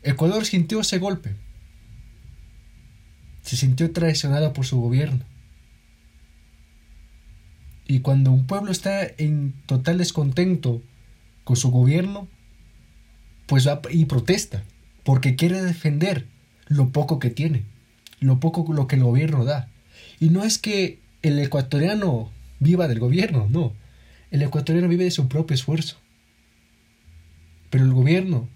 Ecuador 0.02 0.44
sintió 0.44 0.80
ese 0.80 0.98
golpe. 0.98 1.34
Se 3.42 3.56
sintió 3.56 3.90
traicionado 3.92 4.52
por 4.52 4.66
su 4.66 4.80
gobierno. 4.80 5.24
Y 7.86 8.00
cuando 8.00 8.30
un 8.32 8.46
pueblo 8.46 8.72
está 8.72 9.04
en 9.04 9.54
total 9.66 9.98
descontento 9.98 10.82
con 11.44 11.56
su 11.56 11.70
gobierno, 11.70 12.28
pues 13.46 13.66
va 13.66 13.82
y 13.90 14.06
protesta, 14.06 14.62
porque 15.04 15.36
quiere 15.36 15.60
defender 15.62 16.26
lo 16.68 16.90
poco 16.90 17.18
que 17.18 17.30
tiene, 17.30 17.64
lo 18.20 18.40
poco 18.40 18.72
lo 18.72 18.86
que 18.86 18.96
el 18.96 19.04
gobierno 19.04 19.44
da. 19.44 19.68
Y 20.20 20.30
no 20.30 20.44
es 20.44 20.58
que 20.58 21.00
el 21.22 21.38
ecuatoriano 21.38 22.30
viva 22.60 22.88
del 22.88 23.00
gobierno, 23.00 23.46
no. 23.50 23.72
El 24.30 24.42
ecuatoriano 24.42 24.88
vive 24.88 25.04
de 25.04 25.10
su 25.10 25.28
propio 25.28 25.54
esfuerzo. 25.54 25.98
Pero 27.70 27.84
el 27.84 27.92
gobierno 27.92 28.48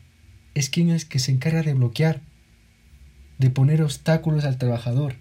es 0.56 0.70
quien 0.70 0.88
es 0.88 1.04
que 1.04 1.18
se 1.18 1.32
encarga 1.32 1.62
de 1.62 1.75
bloquear, 1.75 2.22
de 3.38 3.50
poner 3.50 3.82
obstáculos 3.82 4.46
al 4.46 4.56
trabajador. 4.56 5.16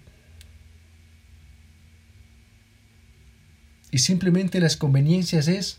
Y 3.90 3.98
simplemente 3.98 4.60
las 4.60 4.78
conveniencias 4.78 5.46
es 5.48 5.78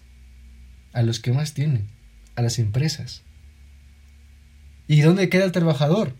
a 0.93 1.01
los 1.01 1.19
que 1.19 1.31
más 1.31 1.55
tienen, 1.55 1.87
a 2.35 2.43
las 2.43 2.59
empresas. 2.59 3.23
¿Y 4.87 5.01
dónde 5.01 5.27
queda 5.27 5.45
el 5.45 5.51
trabajador? 5.51 6.15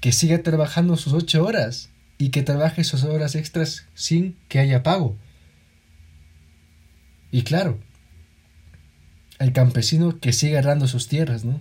Que 0.00 0.10
siga 0.10 0.42
trabajando 0.42 0.96
sus 0.96 1.12
ocho 1.12 1.44
horas 1.44 1.90
y 2.18 2.30
que 2.30 2.42
trabaje 2.42 2.82
sus 2.82 3.04
horas 3.04 3.36
extras 3.36 3.86
sin 3.94 4.36
que 4.48 4.58
haya 4.58 4.82
pago. 4.82 5.16
Y 7.30 7.42
claro, 7.42 7.78
el 9.38 9.52
campesino 9.52 10.18
que 10.20 10.32
sigue 10.32 10.58
agarrando 10.58 10.86
sus 10.86 11.08
tierras, 11.08 11.44
¿no? 11.44 11.60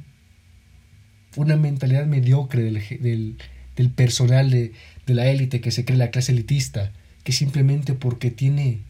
Una 1.36 1.56
mentalidad 1.56 2.06
mediocre 2.06 2.64
del, 2.64 3.38
del, 3.76 3.90
personal 3.92 4.52
de, 4.52 4.74
de 5.06 5.14
la 5.14 5.28
élite 5.28 5.62
que 5.62 5.72
se 5.72 5.84
cree 5.84 5.98
la 5.98 6.12
clase 6.12 6.32
elitista, 6.32 6.92
que 7.24 7.32
simplemente 7.32 7.94
porque 7.94 8.30
tiene 8.30 8.82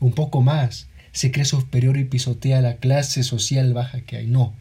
un 0.00 0.12
poco 0.12 0.40
más 0.40 0.88
se 1.12 1.30
cree 1.30 1.44
superior 1.44 1.98
y 1.98 2.04
pisotea 2.04 2.60
la 2.62 2.76
clase 2.76 3.22
social 3.22 3.74
baja 3.74 4.00
que 4.00 4.16
hay. 4.16 4.26
No. 4.26 4.54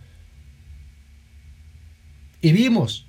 Y 2.42 2.52
vimos 2.52 3.08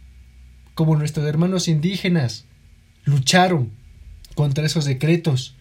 como 0.75 0.97
nuestros 0.97 1.27
hermanos 1.27 1.69
indígenas 1.69 2.47
lucharon 3.05 3.73
contra 4.35 4.65
esos 4.65 4.85
decretos 4.85 5.57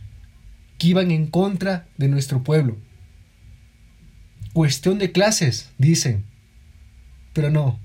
que 0.78 0.88
iban 0.88 1.12
en 1.12 1.28
contra 1.28 1.88
de 1.98 2.08
nuestro 2.08 2.44
pueblo. 2.44 2.78
Cuestión 4.54 4.98
de 5.00 5.12
clases, 5.12 5.72
dicen. 5.78 6.26
Pero 7.34 7.50
no. 7.50 7.80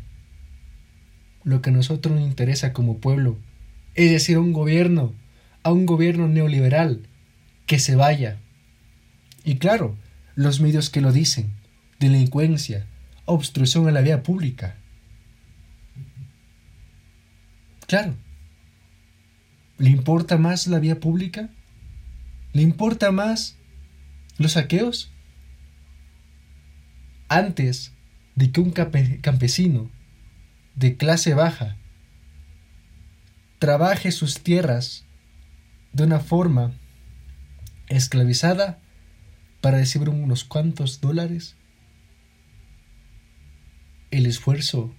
Lo 1.45 1.63
que 1.63 1.71
a 1.71 1.73
nosotros 1.73 2.15
nos 2.15 2.27
interesa 2.27 2.73
como 2.73 2.99
pueblo 2.99 3.39
es 3.97 4.11
decir 4.11 4.37
a 4.37 4.41
un 4.41 4.53
gobierno, 4.53 5.15
a 5.63 5.73
un 5.73 5.87
gobierno 5.87 6.29
neoliberal, 6.29 7.09
que 7.67 7.79
se 7.79 7.97
vaya. 7.97 8.39
Y 9.43 9.57
claro, 9.57 9.97
los 10.35 10.61
medios 10.61 10.91
que 10.91 11.01
lo 11.01 11.13
dicen, 11.13 11.51
delincuencia, 11.99 12.87
obstrucción 13.25 13.89
a 13.89 13.91
la 13.91 14.03
vía 14.03 14.23
pública. 14.23 14.77
Claro. 17.87 18.15
¿Le 19.79 19.91
importa 19.91 20.37
más 20.37 20.67
la 20.67 20.79
vía 20.79 21.01
pública? 21.01 21.49
¿Le 22.53 22.63
importa 22.63 23.13
más 23.13 23.57
los 24.37 24.53
saqueos? 24.53 25.11
Antes 27.29 27.93
de 28.35 28.53
que 28.53 28.61
un 28.61 28.71
campesino 28.71 29.91
de 30.75 30.97
clase 30.97 31.35
baja 31.35 31.77
trabaje 33.59 34.13
sus 34.13 34.43
tierras 34.43 35.05
de 35.93 36.05
una 36.05 36.21
forma 36.21 36.73
esclavizada 37.89 38.79
para 39.61 39.79
recibir 39.79 40.11
unos 40.11 40.45
cuantos 40.45 41.01
dólares, 41.01 41.57
el 44.11 44.27
esfuerzo 44.27 44.95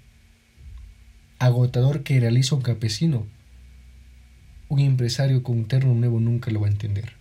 agotador 1.39 2.03
que 2.03 2.19
realiza 2.19 2.55
un 2.55 2.61
campesino, 2.61 3.27
un 4.69 4.79
empresario 4.79 5.43
con 5.43 5.59
un 5.59 5.67
terno 5.67 5.93
nuevo 5.93 6.19
nunca 6.19 6.51
lo 6.51 6.61
va 6.61 6.67
a 6.67 6.71
entender. 6.71 7.13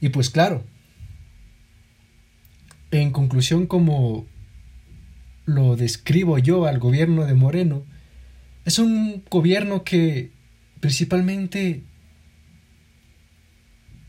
Y 0.00 0.10
pues 0.10 0.30
claro, 0.30 0.64
en 2.92 3.10
conclusión, 3.10 3.66
como 3.66 4.26
lo 5.46 5.76
describo 5.76 6.38
yo 6.38 6.66
al 6.66 6.78
gobierno 6.78 7.24
de 7.24 7.34
Moreno, 7.34 7.84
es 8.64 8.78
un 8.78 9.24
gobierno 9.30 9.82
que 9.82 10.30
principalmente 10.78 11.82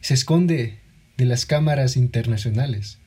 se 0.02 0.14
esconde 0.14 0.80
de 1.18 1.26
las 1.26 1.46
cámaras 1.46 1.96
internacionales. 1.96 3.00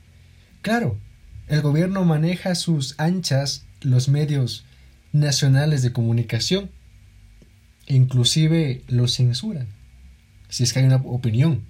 Claro, 0.63 0.99
el 1.47 1.61
gobierno 1.61 2.05
maneja 2.05 2.55
sus 2.55 2.99
anchas 2.99 3.67
los 3.83 4.09
medios 4.09 4.65
nacionales 5.13 5.83
de 5.83 5.93
comunicación, 5.93 6.71
inclusive 7.87 8.83
los 8.89 9.15
censuran, 9.15 9.69
si 10.49 10.65
es 10.65 10.73
que 10.73 10.81
hay 10.81 10.87
una 10.87 10.97
opinión. 10.97 11.65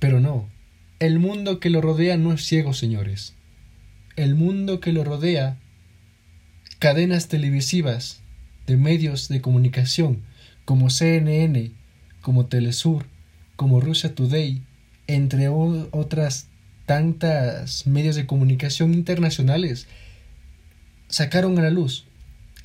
Pero 0.00 0.20
no, 0.20 0.48
el 1.04 1.18
mundo 1.18 1.60
que 1.60 1.68
lo 1.68 1.82
rodea 1.82 2.16
no 2.16 2.32
es 2.32 2.44
ciego, 2.46 2.72
señores. 2.72 3.34
El 4.16 4.34
mundo 4.34 4.80
que 4.80 4.92
lo 4.92 5.04
rodea, 5.04 5.58
cadenas 6.78 7.28
televisivas 7.28 8.22
de 8.66 8.78
medios 8.78 9.28
de 9.28 9.42
comunicación 9.42 10.22
como 10.64 10.88
CNN, 10.88 11.72
como 12.22 12.46
Telesur, 12.46 13.04
como 13.56 13.80
Russia 13.80 14.14
Today, 14.14 14.62
entre 15.06 15.48
otras 15.48 16.48
tantas 16.86 17.86
medios 17.86 18.16
de 18.16 18.24
comunicación 18.24 18.94
internacionales, 18.94 19.86
sacaron 21.08 21.58
a 21.58 21.62
la 21.62 21.70
luz 21.70 22.06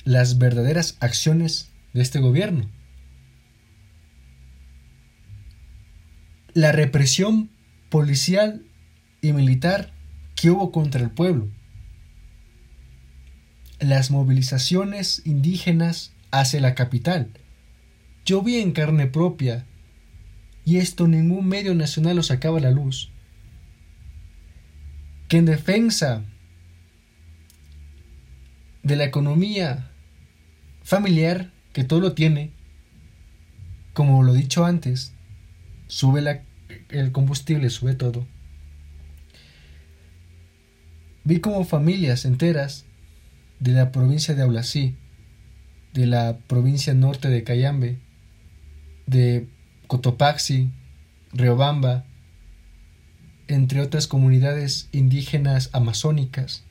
las 0.04 0.38
verdaderas 0.38 0.96
acciones 1.00 1.70
de 1.92 2.00
este 2.00 2.20
gobierno. 2.20 2.70
La 6.54 6.72
represión 6.72 7.50
policial 7.90 8.64
y 9.20 9.32
militar 9.32 9.92
que 10.34 10.50
hubo 10.50 10.72
contra 10.72 11.02
el 11.02 11.10
pueblo. 11.10 11.48
Las 13.78 14.10
movilizaciones 14.10 15.22
indígenas 15.26 16.12
hacia 16.30 16.60
la 16.60 16.74
capital. 16.74 17.30
Yo 18.24 18.42
vi 18.42 18.56
en 18.56 18.72
carne 18.72 19.06
propia, 19.06 19.66
y 20.64 20.76
esto 20.76 21.08
ningún 21.08 21.48
medio 21.48 21.74
nacional 21.74 22.16
lo 22.16 22.22
sacaba 22.22 22.58
a 22.58 22.62
la 22.62 22.70
luz, 22.70 23.10
que 25.28 25.38
en 25.38 25.46
defensa 25.46 26.24
de 28.82 28.96
la 28.96 29.04
economía 29.04 29.90
familiar 30.82 31.52
que 31.72 31.84
todo 31.84 32.00
lo 32.00 32.12
tiene, 32.12 32.52
como 33.92 34.22
lo 34.22 34.32
dicho 34.32 34.64
antes, 34.64 35.14
sube 35.88 36.20
la, 36.20 36.42
el 36.92 37.12
combustible, 37.12 37.70
sube 37.70 37.94
todo. 37.94 38.26
Vi 41.24 41.40
como 41.40 41.64
familias 41.64 42.24
enteras 42.24 42.86
de 43.58 43.72
la 43.72 43.92
provincia 43.92 44.34
de 44.34 44.42
Aulasí, 44.42 44.96
de 45.92 46.06
la 46.06 46.38
provincia 46.46 46.94
norte 46.94 47.28
de 47.28 47.44
Cayambe, 47.44 47.98
de 49.06 49.48
Cotopaxi, 49.86 50.70
Riobamba, 51.32 52.04
entre 53.48 53.80
otras 53.80 54.06
comunidades 54.06 54.88
indígenas 54.92 55.70
amazónicas 55.72 56.64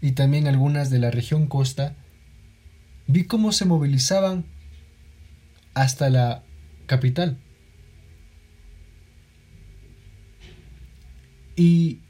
y 0.00 0.12
también 0.12 0.46
algunas 0.46 0.90
de 0.90 0.98
la 0.98 1.10
región 1.10 1.46
costa, 1.46 1.96
vi 3.06 3.24
cómo 3.24 3.52
se 3.52 3.64
movilizaban 3.64 4.44
hasta 5.74 6.08
la 6.08 6.42
capital. 6.86 7.38
Y 11.60 12.00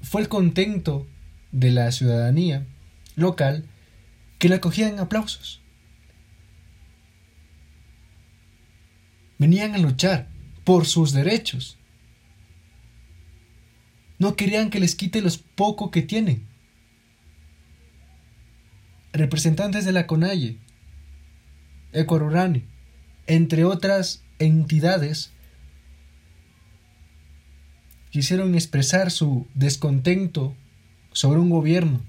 fue 0.00 0.20
el 0.20 0.28
contento 0.28 1.04
de 1.50 1.72
la 1.72 1.90
ciudadanía 1.90 2.68
local 3.16 3.68
que 4.38 4.48
la 4.48 4.56
acogían 4.56 4.92
en 4.92 5.00
aplausos. 5.00 5.60
Venían 9.38 9.74
a 9.74 9.78
luchar 9.78 10.28
por 10.62 10.86
sus 10.86 11.10
derechos. 11.10 11.78
No 14.20 14.36
querían 14.36 14.70
que 14.70 14.78
les 14.78 14.94
quite 14.94 15.20
los 15.20 15.38
poco 15.38 15.90
que 15.90 16.02
tienen. 16.02 16.46
Representantes 19.12 19.84
de 19.84 19.90
la 19.90 20.06
CONAIE, 20.06 20.58
Ecuarurani, 21.90 22.66
entre 23.26 23.64
otras 23.64 24.22
entidades, 24.38 25.32
quisieron 28.10 28.54
expresar 28.54 29.10
su 29.10 29.46
descontento 29.54 30.54
sobre 31.12 31.40
un 31.40 31.50
gobierno 31.50 32.00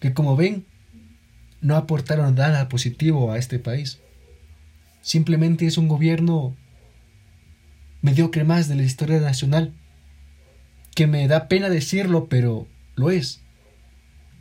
que, 0.00 0.14
como 0.14 0.36
ven, 0.36 0.66
no 1.60 1.76
aportaron 1.76 2.34
nada 2.34 2.68
positivo 2.68 3.32
a 3.32 3.38
este 3.38 3.58
país. 3.58 4.00
Simplemente 5.02 5.66
es 5.66 5.78
un 5.78 5.88
gobierno 5.88 6.56
mediocre 8.02 8.44
más 8.44 8.68
de 8.68 8.76
la 8.76 8.82
historia 8.82 9.20
nacional 9.20 9.74
que 10.94 11.06
me 11.06 11.26
da 11.28 11.48
pena 11.48 11.68
decirlo, 11.68 12.28
pero 12.28 12.66
lo 12.94 13.10
es. 13.10 13.40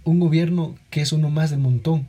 Un 0.03 0.19
gobierno 0.19 0.75
que 0.89 1.01
es 1.01 1.11
uno 1.11 1.29
más 1.29 1.51
del 1.51 1.59
montón. 1.59 2.07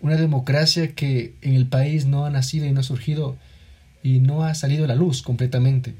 Una 0.00 0.16
democracia 0.16 0.94
que 0.94 1.34
en 1.42 1.54
el 1.54 1.66
país 1.66 2.06
no 2.06 2.26
ha 2.26 2.30
nacido 2.30 2.66
y 2.66 2.72
no 2.72 2.80
ha 2.80 2.84
surgido 2.84 3.36
y 4.02 4.20
no 4.20 4.44
ha 4.44 4.54
salido 4.54 4.84
a 4.84 4.88
la 4.88 4.94
luz 4.94 5.22
completamente. 5.22 5.94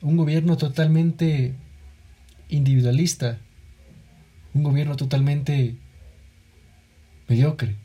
Un 0.00 0.16
gobierno 0.16 0.56
totalmente 0.56 1.54
individualista. 2.48 3.38
Un 4.54 4.62
gobierno 4.62 4.96
totalmente 4.96 5.76
mediocre. 7.28 7.76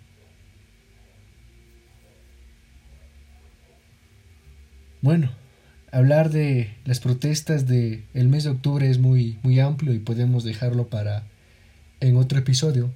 Bueno, 5.01 5.31
hablar 5.91 6.29
de 6.29 6.77
las 6.85 7.01
protestas 7.01 7.67
del 7.67 8.05
el 8.13 8.29
mes 8.29 8.45
de 8.45 8.51
octubre 8.51 8.89
es 8.89 8.99
muy, 8.99 9.37
muy 9.43 9.59
amplio 9.59 9.93
y 9.93 9.99
podemos 9.99 10.45
dejarlo 10.45 10.87
para 10.87 11.27
en 11.99 12.15
otro 12.15 12.39
episodio. 12.39 12.89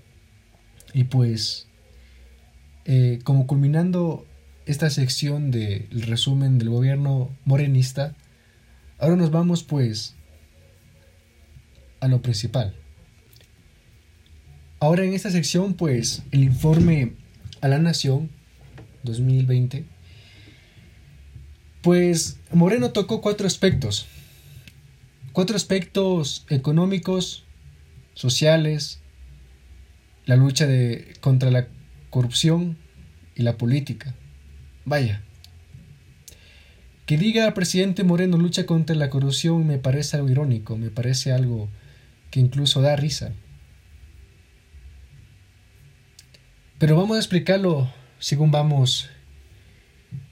Y 0.93 1.04
pues, 1.04 1.67
eh, 2.86 3.20
como 3.26 3.46
culminando 3.46 4.26
esta 4.68 4.90
sección 4.90 5.50
del 5.50 5.88
resumen 6.04 6.60
del 6.60 6.70
gobierno 6.70 7.36
morenista, 7.46 8.16
ahora 9.00 9.16
nos 9.16 9.32
vamos 9.32 9.64
pues 9.64 10.16
a 12.02 12.08
lo 12.08 12.22
principal. 12.22 12.76
Ahora 14.80 15.04
en 15.04 15.14
esta 15.14 15.32
sección 15.32 15.74
pues 15.74 16.22
el 16.32 16.44
informe 16.44 17.14
a 17.62 17.68
la 17.68 17.80
Nación 17.80 18.30
2020 19.04 19.86
pues 21.82 22.38
Moreno 22.52 22.92
tocó 22.92 23.22
cuatro 23.22 23.48
aspectos. 23.48 24.08
Cuatro 25.32 25.56
aspectos 25.56 26.46
económicos, 26.50 27.46
sociales, 28.14 29.00
la 30.26 30.36
lucha 30.36 30.68
de, 30.68 31.14
contra 31.22 31.50
la 31.52 31.68
corrupción 32.10 32.78
y 33.36 33.44
la 33.44 33.58
política. 33.58 34.16
Vaya. 34.88 35.21
Que 37.06 37.17
diga 37.17 37.54
presidente 37.54 38.06
Moreno 38.06 38.38
lucha 38.38 38.65
contra 38.65 38.95
la 38.95 39.10
corrupción 39.10 39.67
me 39.67 39.80
parece 39.80 40.15
algo 40.15 40.30
irónico, 40.30 40.78
me 40.78 40.89
parece 40.89 41.34
algo 41.34 41.67
que 42.32 42.39
incluso 42.39 42.82
da 42.82 42.95
risa. 42.95 43.34
Pero 46.80 46.95
vamos 46.95 47.17
a 47.17 47.19
explicarlo 47.19 47.91
según 48.19 48.52
vamos 48.52 49.10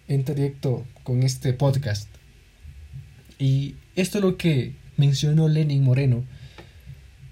en 0.07 0.23
trayecto 0.23 0.85
con 1.03 1.23
este 1.23 1.51
podcast. 1.51 2.07
Y 3.37 3.75
esto 3.97 4.19
es 4.19 4.23
lo 4.23 4.37
que 4.37 4.73
mencionó 4.95 5.49
Lenin 5.49 5.83
Moreno 5.83 6.23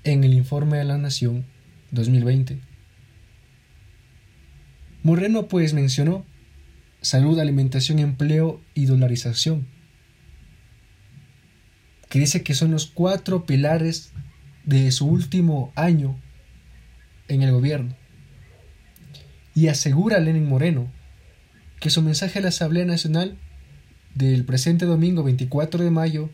en 0.04 0.26
el 0.26 0.34
informe 0.34 0.78
de 0.78 0.84
la 0.84 0.98
Nación 0.98 1.46
2020. 1.92 2.60
Moreno 5.04 5.48
pues 5.48 5.74
mencionó 5.74 6.26
salud, 7.04 7.38
alimentación, 7.40 8.00
empleo 8.00 8.62
y 8.74 8.86
dolarización, 8.86 9.68
que 12.10 12.20
dice 12.20 12.44
que 12.44 12.56
son 12.56 12.72
los 12.72 12.88
cuatro 12.88 13.46
pilares 13.46 14.12
de 14.66 14.90
su 14.92 15.06
último 15.06 15.72
año 15.76 16.20
en 17.28 17.44
el 17.44 17.52
gobierno. 17.52 17.96
Y 19.54 19.68
asegura 19.68 20.20
Lenin 20.20 20.48
Moreno 20.48 20.92
que 21.80 21.90
su 21.90 22.02
mensaje 22.02 22.40
a 22.40 22.42
la 22.42 22.48
Asamblea 22.48 22.86
Nacional 22.86 23.38
del 24.16 24.46
presente 24.46 24.86
domingo 24.86 25.24
24 25.24 25.84
de 25.84 25.92
mayo, 25.92 26.30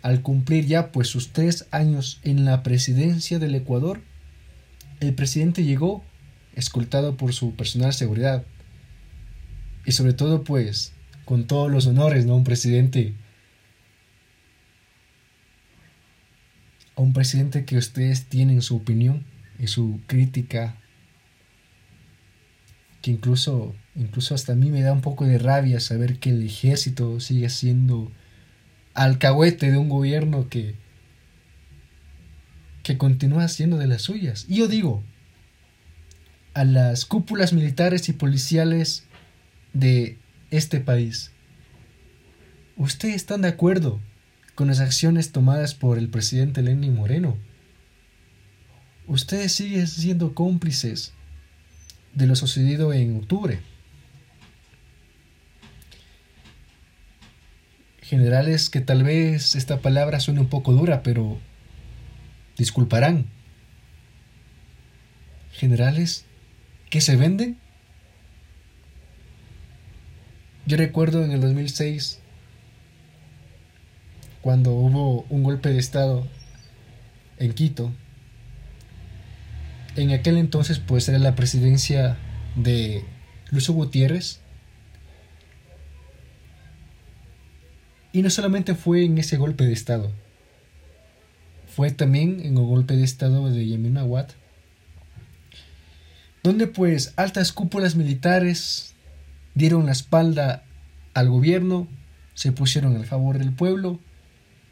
al 0.00 0.22
cumplir 0.22 0.64
ya 0.64 0.90
pues 0.90 1.08
sus 1.08 1.32
tres 1.32 1.66
años 1.70 2.20
en 2.22 2.46
la 2.46 2.62
presidencia 2.62 3.38
del 3.38 3.54
Ecuador, 3.54 4.00
el 5.00 5.14
presidente 5.14 5.64
llegó 5.64 6.02
escoltado 6.54 7.16
por 7.18 7.34
su 7.34 7.54
personal 7.54 7.92
seguridad 7.92 8.46
y 9.88 9.92
sobre 9.92 10.12
todo 10.12 10.44
pues 10.44 10.92
con 11.24 11.46
todos 11.46 11.70
los 11.70 11.86
honores, 11.86 12.26
¿no? 12.26 12.36
Un 12.36 12.44
presidente 12.44 13.14
a 16.94 17.00
un 17.00 17.12
presidente 17.12 17.64
que 17.64 17.76
ustedes 17.76 18.26
tienen 18.26 18.62
su 18.62 18.76
opinión 18.76 19.24
y 19.58 19.66
su 19.66 20.00
crítica 20.06 20.76
que 23.02 23.12
incluso 23.12 23.74
Incluso 23.98 24.36
hasta 24.36 24.52
a 24.52 24.56
mí 24.56 24.70
me 24.70 24.82
da 24.82 24.92
un 24.92 25.00
poco 25.00 25.24
de 25.24 25.38
rabia 25.38 25.80
saber 25.80 26.18
que 26.20 26.30
el 26.30 26.44
ejército 26.44 27.18
sigue 27.18 27.48
siendo 27.48 28.12
alcahuete 28.94 29.72
de 29.72 29.76
un 29.76 29.88
gobierno 29.88 30.48
que, 30.48 30.76
que 32.84 32.96
continúa 32.96 33.42
haciendo 33.42 33.76
de 33.76 33.88
las 33.88 34.02
suyas. 34.02 34.46
Y 34.48 34.58
yo 34.58 34.68
digo, 34.68 35.02
a 36.54 36.64
las 36.64 37.06
cúpulas 37.06 37.52
militares 37.52 38.08
y 38.08 38.12
policiales 38.12 39.07
de 39.72 40.18
este 40.50 40.80
país, 40.80 41.32
¿ustedes 42.76 43.16
están 43.16 43.42
de 43.42 43.48
acuerdo 43.48 44.00
con 44.54 44.68
las 44.68 44.80
acciones 44.80 45.32
tomadas 45.32 45.74
por 45.74 45.98
el 45.98 46.08
presidente 46.08 46.62
Lenin 46.62 46.94
Moreno? 46.94 47.36
Ustedes 49.06 49.52
siguen 49.52 49.86
siendo 49.86 50.34
cómplices 50.34 51.12
de 52.14 52.26
lo 52.26 52.36
sucedido 52.36 52.92
en 52.92 53.16
octubre. 53.16 53.60
generales 58.08 58.70
que 58.70 58.80
tal 58.80 59.02
vez 59.04 59.54
esta 59.54 59.82
palabra 59.82 60.18
suene 60.18 60.40
un 60.40 60.48
poco 60.48 60.72
dura, 60.72 61.02
pero 61.02 61.38
disculparán. 62.56 63.26
Generales 65.52 66.24
que 66.88 67.02
se 67.02 67.16
venden. 67.16 67.58
Yo 70.68 70.76
recuerdo 70.76 71.24
en 71.24 71.30
el 71.30 71.40
2006, 71.40 72.18
cuando 74.42 74.72
hubo 74.72 75.22
un 75.30 75.42
golpe 75.42 75.70
de 75.70 75.78
Estado 75.78 76.28
en 77.38 77.54
Quito, 77.54 77.90
en 79.96 80.10
aquel 80.10 80.36
entonces 80.36 80.78
pues 80.78 81.08
era 81.08 81.18
la 81.18 81.34
presidencia 81.34 82.18
de 82.54 83.02
Lucio 83.50 83.72
Gutiérrez, 83.72 84.40
Y 88.12 88.20
no 88.20 88.28
solamente 88.28 88.74
fue 88.74 89.04
en 89.04 89.16
ese 89.16 89.38
golpe 89.38 89.64
de 89.64 89.72
Estado, 89.72 90.12
fue 91.66 91.92
también 91.92 92.40
en 92.40 92.58
el 92.58 92.64
golpe 92.64 92.94
de 92.94 93.04
Estado 93.04 93.48
de 93.48 93.64
Yemin 93.64 93.96
Awad, 93.96 94.26
donde 96.42 96.66
pues 96.66 97.14
altas 97.16 97.52
cúpulas 97.52 97.96
militares 97.96 98.94
dieron 99.54 99.86
la 99.86 99.92
espalda 99.92 100.64
al 101.14 101.28
gobierno, 101.28 101.88
se 102.34 102.52
pusieron 102.52 102.96
al 102.96 103.06
favor 103.06 103.38
del 103.38 103.52
pueblo 103.52 103.98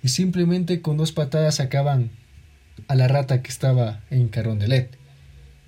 y 0.03 0.09
simplemente 0.09 0.81
con 0.81 0.97
dos 0.97 1.13
patadas 1.13 1.57
sacaban 1.57 2.11
a 2.89 2.95
la 2.95 3.09
rata 3.09 3.43
que 3.43 3.51
estaba 3.51 4.03
en 4.11 4.29
Carondelet. 4.29 4.97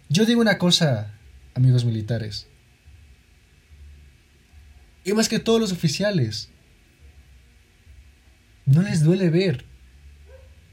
Yo 0.09 0.25
digo 0.25 0.40
una 0.40 0.59
cosa, 0.59 1.14
amigos 1.55 1.85
militares, 1.85 2.47
y 5.05 5.12
más 5.12 5.29
que 5.29 5.38
todos 5.38 5.61
los 5.61 5.73
oficiales, 5.73 6.51
no 8.66 8.83
les 8.83 9.03
duele 9.03 9.31
ver 9.31 9.64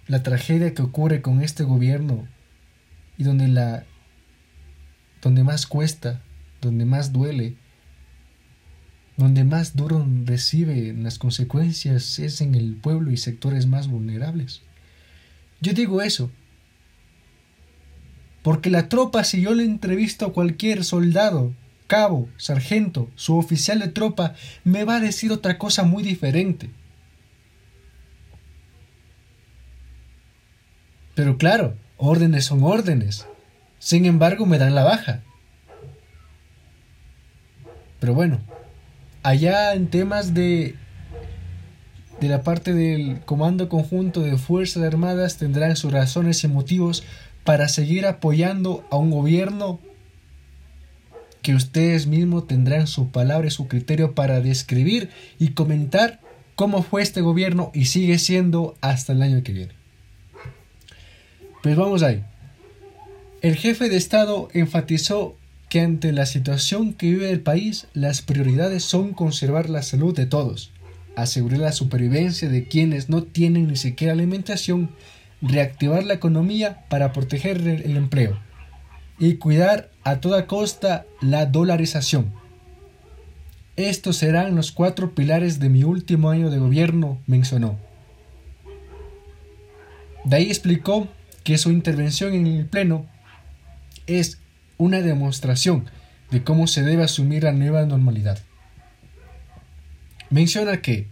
la 0.08 0.24
tragedia 0.24 0.74
que 0.74 0.82
ocurre 0.82 1.22
con 1.22 1.42
este 1.42 1.64
gobierno 1.64 2.28
y 3.18 3.24
donde 3.24 3.48
la 3.48 3.86
donde 5.22 5.44
más 5.44 5.66
cuesta, 5.66 6.22
donde 6.62 6.86
más 6.86 7.12
duele, 7.12 7.56
donde 9.18 9.44
más 9.44 9.76
duro 9.76 10.06
recibe 10.26 10.94
las 10.94 11.20
consecuencias 11.20 12.20
es 12.20 12.42
en 12.42 12.56
el 12.56 12.76
pueblo 12.76 13.12
y 13.12 13.18
sectores 13.18 13.66
más 13.66 13.88
vulnerables. 13.88 14.62
Yo 15.62 15.74
digo 15.74 16.02
eso 16.02 16.30
porque 18.46 18.70
la 18.70 18.90
tropa 18.90 19.24
si 19.24 19.42
yo 19.42 19.56
le 19.56 19.64
entrevisto 19.64 20.28
a 20.28 20.32
cualquier 20.32 20.84
soldado, 20.84 21.56
cabo, 21.88 22.30
sargento, 22.38 23.10
su 23.16 23.38
oficial 23.40 23.80
de 23.80 23.88
tropa, 23.88 24.36
me 24.64 24.84
va 24.84 24.98
a 24.98 25.00
decir 25.00 25.32
otra 25.32 25.58
cosa 25.58 25.82
muy 25.82 26.04
diferente. 26.04 26.70
Pero 31.16 31.40
claro, 31.40 31.76
órdenes 31.98 32.46
son 32.46 32.62
órdenes. 32.62 33.26
Sin 33.80 34.06
embargo, 34.06 34.46
me 34.46 34.60
dan 34.60 34.76
la 34.76 34.84
baja. 34.84 35.24
Pero 38.00 38.14
bueno, 38.14 38.42
allá 39.26 39.74
en 39.74 39.88
temas 39.88 40.36
de 40.36 40.76
de 42.22 42.30
la 42.30 42.44
parte 42.44 42.74
del 42.74 43.20
Comando 43.26 43.68
Conjunto 43.68 44.22
de 44.22 44.38
Fuerzas 44.38 44.84
Armadas 44.84 45.38
tendrán 45.38 45.76
sus 45.76 45.92
razones 45.92 46.44
y 46.44 46.48
motivos 46.48 47.04
para 47.44 47.68
seguir 47.68 48.06
apoyando 48.06 48.86
a 48.90 48.98
un 48.98 49.10
gobierno 49.10 49.80
que 51.42 51.56
ustedes 51.56 52.08
mismos 52.08 52.48
tendrán 52.48 52.88
su 52.88 53.10
palabra 53.10 53.48
y 53.48 53.52
su 53.52 53.68
criterio 53.68 54.14
para 54.14 54.42
describir 54.42 55.10
y 55.40 55.50
comentar 55.50 56.22
cómo 56.56 56.84
fue 56.84 57.02
este 57.02 57.22
gobierno 57.22 57.72
y 57.74 57.86
sigue 57.86 58.18
siendo 58.20 58.78
hasta 58.80 59.12
el 59.12 59.24
año 59.24 59.44
que 59.44 59.54
viene. 59.54 59.74
Pues 61.64 61.76
vamos 61.76 62.04
ahí. 62.04 62.24
El 63.42 63.56
jefe 63.56 63.90
de 63.90 63.98
Estado 63.98 64.50
enfatizó 64.54 65.36
que 65.70 65.82
ante 65.82 66.12
la 66.12 66.26
situación 66.26 66.94
que 66.94 67.08
vive 67.08 67.32
el 67.32 67.42
país, 67.42 67.88
las 67.94 68.22
prioridades 68.22 68.84
son 68.84 69.14
conservar 69.14 69.70
la 69.70 69.82
salud 69.82 70.16
de 70.16 70.26
todos, 70.26 70.72
asegurar 71.16 71.60
la 71.60 71.72
supervivencia 71.72 72.50
de 72.50 72.68
quienes 72.68 73.10
no 73.10 73.24
tienen 73.24 73.68
ni 73.68 73.76
siquiera 73.76 74.14
alimentación, 74.14 74.92
reactivar 75.42 76.04
la 76.04 76.14
economía 76.14 76.86
para 76.90 77.14
proteger 77.14 77.60
el 77.68 77.98
empleo 77.98 78.40
y 79.20 79.36
cuidar 79.36 79.92
a 80.04 80.20
toda 80.20 80.48
costa 80.48 81.06
la 81.22 81.46
dolarización. 81.46 82.34
Estos 83.76 84.18
serán 84.18 84.56
los 84.56 84.72
cuatro 84.72 85.14
pilares 85.16 85.60
de 85.60 85.70
mi 85.70 85.84
último 85.84 86.30
año 86.30 86.50
de 86.50 86.60
gobierno, 86.60 87.20
mencionó. 87.28 87.78
De 90.24 90.38
ahí 90.38 90.46
explicó 90.46 91.08
que 91.44 91.58
su 91.58 91.72
intervención 91.72 92.34
en 92.34 92.48
el 92.48 92.66
Pleno 92.66 93.06
es 94.08 94.40
una 94.78 95.02
demostración 95.02 95.86
de 96.32 96.44
cómo 96.44 96.68
se 96.68 96.84
debe 96.84 97.04
asumir 97.04 97.44
la 97.44 97.52
nueva 97.52 97.86
normalidad. 97.86 98.40
Menciona 100.30 100.82
que 100.82 101.08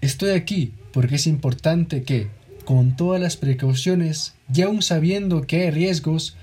estoy 0.00 0.30
aquí 0.30 0.72
porque 0.92 1.16
es 1.16 1.26
importante 1.26 2.02
que, 2.02 2.28
con 2.64 2.96
todas 2.96 3.20
las 3.20 3.36
precauciones 3.36 4.34
y 4.52 4.62
aun 4.62 4.82
sabiendo 4.82 5.42
que 5.42 5.62
hay 5.62 5.70
riesgos, 5.70 6.36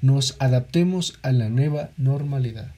nos 0.00 0.36
adaptemos 0.40 1.18
a 1.22 1.32
la 1.32 1.48
nueva 1.48 1.90
normalidad. 1.96 2.72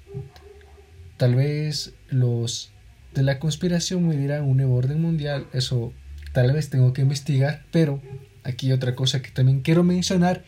Tal 1.17 1.35
vez 1.35 1.95
los 2.09 2.71
de 3.15 3.23
la 3.23 3.39
conspiración 3.39 4.07
me 4.07 4.17
dirán 4.17 4.43
un 4.43 4.57
nuevo 4.57 4.75
orden 4.75 5.01
mundial, 5.01 5.47
eso 5.53 5.93
tal 6.33 6.53
vez 6.53 6.69
tengo 6.69 6.93
que 6.93 7.03
investigar, 7.03 7.65
pero 7.71 8.03
aquí 8.43 8.73
otra 8.73 8.95
cosa 8.95 9.23
que 9.23 9.31
también 9.31 9.61
quiero 9.61 9.85
mencionar, 9.85 10.45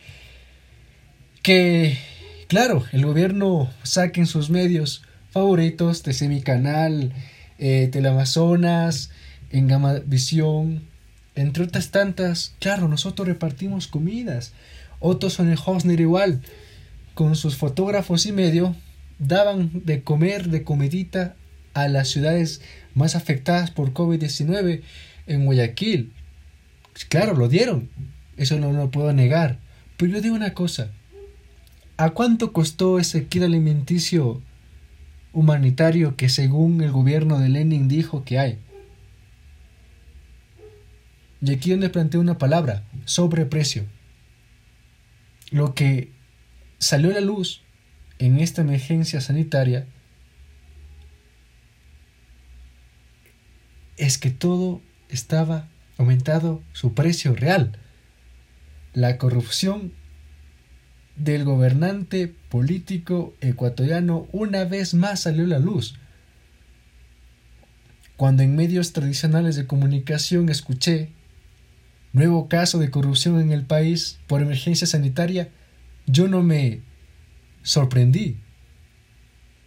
que 1.41 1.97
claro, 2.47 2.83
el 2.91 3.05
gobierno 3.05 3.69
saque 3.83 4.19
en 4.19 4.27
sus 4.27 4.49
medios 4.49 5.03
favoritos, 5.31 6.03
de 6.03 6.27
mi 6.27 6.41
canal, 6.41 7.13
eh, 7.59 7.89
Teleamazonas, 7.91 9.11
en 9.51 9.67
Gama 9.67 9.99
Visión, 10.05 10.83
entre 11.35 11.63
otras 11.63 11.91
tantas, 11.91 12.55
claro, 12.59 12.87
nosotros 12.87 13.27
repartimos 13.27 13.87
comidas. 13.87 14.53
Otros 14.99 15.33
son 15.33 15.51
el 15.51 15.59
Hosner 15.63 15.99
igual, 15.99 16.41
con 17.13 17.35
sus 17.35 17.55
fotógrafos 17.55 18.25
y 18.25 18.31
medio, 18.31 18.75
daban 19.19 19.69
de 19.85 20.01
comer 20.01 20.49
de 20.49 20.63
comidita 20.63 21.35
a 21.73 21.87
las 21.87 22.09
ciudades 22.09 22.61
más 22.95 23.15
afectadas 23.15 23.69
por 23.69 23.93
COVID-19 23.93 24.81
en 25.27 25.45
Guayaquil. 25.45 26.11
Claro, 27.09 27.35
lo 27.35 27.47
dieron. 27.47 27.89
Eso 28.37 28.59
no 28.59 28.71
lo 28.71 28.89
puedo 28.89 29.13
negar. 29.13 29.59
Pero 29.97 30.13
yo 30.13 30.21
digo 30.21 30.35
una 30.35 30.53
cosa. 30.53 30.89
¿A 31.97 32.11
cuánto 32.11 32.53
costó 32.53 32.99
ese 32.99 33.25
kit 33.27 33.41
alimenticio 33.41 34.43
humanitario 35.33 36.15
que 36.15 36.29
según 36.29 36.81
el 36.81 36.91
gobierno 36.91 37.39
de 37.39 37.49
Lenin 37.49 37.87
dijo 37.87 38.23
que 38.23 38.37
hay? 38.37 38.59
Y 41.41 41.51
aquí 41.51 41.71
donde 41.71 41.89
planteo 41.89 42.21
una 42.21 42.37
palabra, 42.37 42.83
sobreprecio. 43.05 43.85
Lo 45.49 45.73
que 45.73 46.11
salió 46.77 47.09
a 47.09 47.13
la 47.13 47.21
luz 47.21 47.63
en 48.19 48.39
esta 48.39 48.61
emergencia 48.61 49.19
sanitaria 49.19 49.87
es 53.97 54.19
que 54.19 54.29
todo 54.29 54.81
estaba 55.09 55.67
aumentado 55.97 56.61
su 56.73 56.93
precio 56.93 57.33
real. 57.33 57.79
La 58.93 59.17
corrupción 59.17 59.93
del 61.17 61.43
gobernante 61.43 62.33
político 62.49 63.33
ecuatoriano 63.41 64.27
una 64.31 64.65
vez 64.65 64.93
más 64.93 65.21
salió 65.21 65.45
a 65.45 65.47
la 65.47 65.59
luz. 65.59 65.95
Cuando 68.15 68.43
en 68.43 68.55
medios 68.55 68.93
tradicionales 68.93 69.55
de 69.55 69.67
comunicación 69.67 70.49
escuché 70.49 71.09
nuevo 72.13 72.47
caso 72.47 72.79
de 72.79 72.89
corrupción 72.89 73.39
en 73.39 73.51
el 73.51 73.63
país 73.63 74.19
por 74.27 74.41
emergencia 74.41 74.87
sanitaria, 74.87 75.49
yo 76.07 76.27
no 76.27 76.41
me 76.41 76.81
sorprendí. 77.61 78.37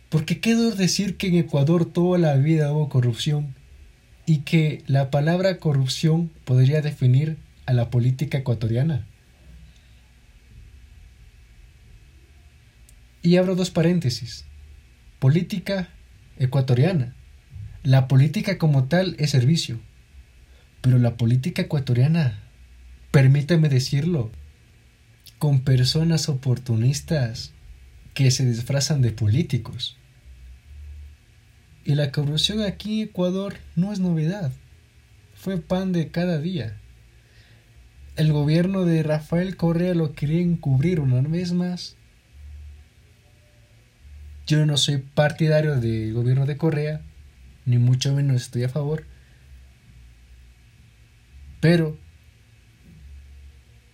Porque 0.08 0.40
quedó 0.40 0.72
decir 0.72 1.16
que 1.16 1.28
en 1.28 1.36
Ecuador 1.36 1.84
toda 1.84 2.18
la 2.18 2.34
vida 2.34 2.72
hubo 2.72 2.88
corrupción 2.88 3.54
y 4.26 4.38
que 4.38 4.82
la 4.86 5.10
palabra 5.10 5.58
corrupción 5.58 6.30
podría 6.44 6.82
definir 6.82 7.36
a 7.66 7.72
la 7.72 7.90
política 7.90 8.38
ecuatoriana. 8.38 9.06
Y 13.22 13.36
abro 13.36 13.54
dos 13.54 13.70
paréntesis. 13.70 14.44
Política 15.18 15.90
ecuatoriana. 16.38 17.14
La 17.82 18.08
política 18.08 18.56
como 18.56 18.84
tal 18.84 19.14
es 19.18 19.30
servicio. 19.30 19.78
Pero 20.80 20.98
la 20.98 21.16
política 21.16 21.62
ecuatoriana, 21.62 22.38
permítame 23.10 23.68
decirlo, 23.68 24.30
con 25.38 25.60
personas 25.60 26.30
oportunistas 26.30 27.52
que 28.14 28.30
se 28.30 28.46
disfrazan 28.46 29.02
de 29.02 29.10
políticos. 29.10 29.96
Y 31.84 31.94
la 31.94 32.10
corrupción 32.12 32.62
aquí 32.62 33.02
en 33.02 33.08
Ecuador 33.08 33.56
no 33.76 33.92
es 33.92 34.00
novedad, 34.00 34.52
fue 35.34 35.58
pan 35.58 35.92
de 35.92 36.08
cada 36.08 36.38
día. 36.38 36.76
El 38.16 38.32
gobierno 38.32 38.84
de 38.84 39.02
Rafael 39.02 39.56
Correa 39.56 39.94
lo 39.94 40.12
quería 40.14 40.40
encubrir 40.40 41.00
una 41.00 41.20
vez 41.22 41.52
más 41.52 41.96
yo 44.50 44.66
no 44.66 44.76
soy 44.76 44.98
partidario 44.98 45.76
del 45.76 46.12
gobierno 46.12 46.44
de 46.44 46.56
Correa, 46.56 47.02
ni 47.66 47.78
mucho 47.78 48.12
menos 48.12 48.42
estoy 48.42 48.64
a 48.64 48.68
favor. 48.68 49.04
Pero 51.60 51.96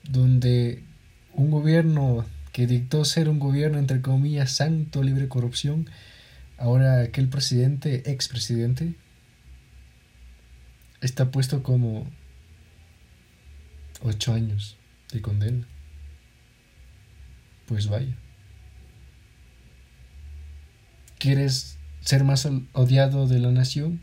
donde 0.05 0.83
un 1.35 1.51
gobierno 1.51 2.25
que 2.53 2.67
dictó 2.67 3.05
ser 3.05 3.29
un 3.29 3.39
gobierno 3.39 3.79
entre 3.79 4.01
comillas 4.01 4.51
santo, 4.51 5.03
libre 5.03 5.29
corrupción, 5.29 5.91
ahora 6.57 7.03
aquel 7.03 7.29
presidente, 7.29 8.11
expresidente, 8.11 8.95
está 11.03 11.31
puesto 11.31 11.63
como 11.63 12.11
ocho 14.01 14.33
años 14.33 14.79
de 15.13 15.21
condena. 15.21 15.67
Pues 17.67 17.89
vaya. 17.89 18.17
¿Quieres 21.27 21.77
ser 22.03 22.23
más 22.23 22.49
odiado 22.73 23.27
de 23.27 23.41
la 23.41 23.51
nación? 23.51 24.01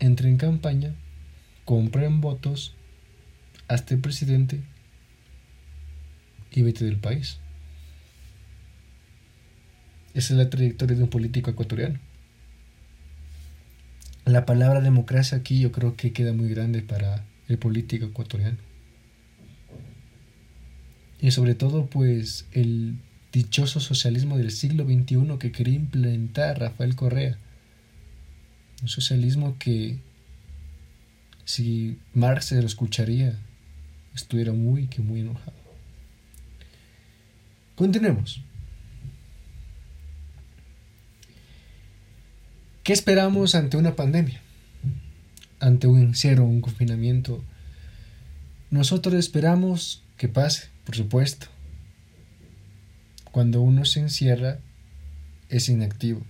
Entre 0.00 0.28
en 0.28 0.36
campaña, 0.36 0.96
compren 1.64 2.20
votos, 2.20 2.74
hazte 3.68 3.98
presidente 3.98 4.62
y 6.50 6.62
vete 6.62 6.86
del 6.86 6.96
país. 6.96 7.38
Esa 10.14 10.34
es 10.34 10.38
la 10.38 10.50
trayectoria 10.50 10.96
de 10.96 11.04
un 11.04 11.08
político 11.08 11.48
ecuatoriano. 11.52 12.00
La 14.24 14.44
palabra 14.44 14.80
democracia 14.80 15.38
aquí 15.38 15.60
yo 15.60 15.70
creo 15.70 15.94
que 15.94 16.12
queda 16.12 16.32
muy 16.32 16.48
grande 16.48 16.82
para 16.82 17.24
el 17.46 17.58
político 17.58 18.06
ecuatoriano. 18.06 18.58
Y 21.20 21.30
sobre 21.30 21.54
todo 21.54 21.86
pues 21.86 22.48
el 22.50 22.98
dichoso 23.36 23.80
socialismo 23.80 24.38
del 24.38 24.50
siglo 24.50 24.86
XXI 24.86 25.38
que 25.38 25.52
quería 25.52 25.74
implementar 25.74 26.58
Rafael 26.58 26.96
Correa. 26.96 27.36
Un 28.80 28.88
socialismo 28.88 29.56
que 29.58 29.98
si 31.44 31.98
Marx 32.14 32.46
se 32.46 32.60
lo 32.62 32.66
escucharía 32.66 33.38
estuviera 34.14 34.54
muy 34.54 34.86
que 34.86 35.02
muy 35.02 35.20
enojado. 35.20 35.52
Continuemos. 37.74 38.40
¿Qué 42.84 42.94
esperamos 42.94 43.54
ante 43.54 43.76
una 43.76 43.96
pandemia? 43.96 44.40
Ante 45.60 45.88
un 45.88 46.00
encierro, 46.00 46.46
un 46.46 46.62
confinamiento. 46.62 47.44
Nosotros 48.70 49.12
esperamos 49.14 50.02
que 50.16 50.28
pase, 50.28 50.70
por 50.84 50.96
supuesto. 50.96 51.48
Cuando 53.36 53.60
uno 53.60 53.84
se 53.84 54.00
encierra, 54.00 54.60
es 55.50 55.68
inactivo, 55.68 56.22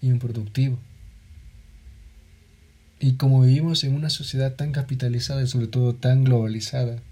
improductivo. 0.00 0.78
Y 2.98 3.16
como 3.16 3.42
vivimos 3.42 3.84
en 3.84 3.94
una 3.94 4.08
sociedad 4.08 4.54
tan 4.54 4.72
capitalizada 4.72 5.42
y 5.42 5.46
sobre 5.46 5.66
todo 5.66 5.94
tan 5.94 6.24
globalizada, 6.24 7.02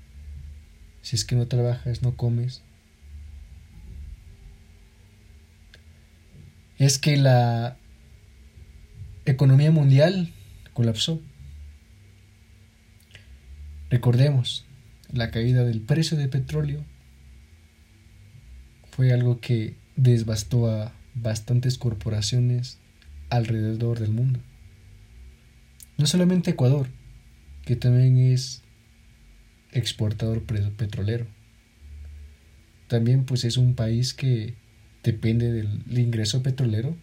si 1.03 1.17
es 1.17 1.27
que 1.27 1.37
no 1.37 1.49
trabajas, 1.49 2.01
no 2.01 2.17
comes, 2.17 2.63
es 6.79 6.99
que 6.99 7.19
la 7.19 7.77
economía 9.27 9.71
mundial 9.71 10.33
colapsó. 10.73 11.21
Recordemos, 13.91 14.65
la 15.13 15.31
caída 15.31 15.63
del 15.65 15.83
precio 15.83 16.17
del 16.17 16.31
petróleo 16.31 16.83
fue 18.97 19.13
algo 19.13 19.41
que 19.41 19.77
desbastó 19.95 20.71
a 20.71 20.93
bastantes 21.15 21.79
corporaciones 21.79 22.79
alrededor 23.31 24.01
del 24.01 24.11
mundo. 24.11 24.41
No 25.99 26.07
solamente 26.07 26.53
Ecuador, 26.53 26.89
que 27.65 27.77
también 27.77 28.19
es 28.19 28.63
exportador 29.73 30.43
petrolero. 30.43 31.27
También 32.89 33.25
pues 33.25 33.45
es 33.45 33.57
un 33.57 33.75
país 33.75 34.15
que 34.15 34.55
depende 35.03 35.53
del 35.53 35.99
ingreso 35.99 36.43
petrolero 36.43 36.97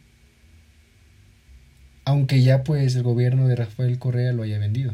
aunque 2.06 2.41
ya 2.41 2.63
pues 2.63 2.95
el 2.95 3.03
gobierno 3.03 3.47
de 3.47 3.56
Rafael 3.56 3.97
Correa 3.99 4.34
lo 4.34 4.43
haya 4.43 4.60
vendido. 4.60 4.93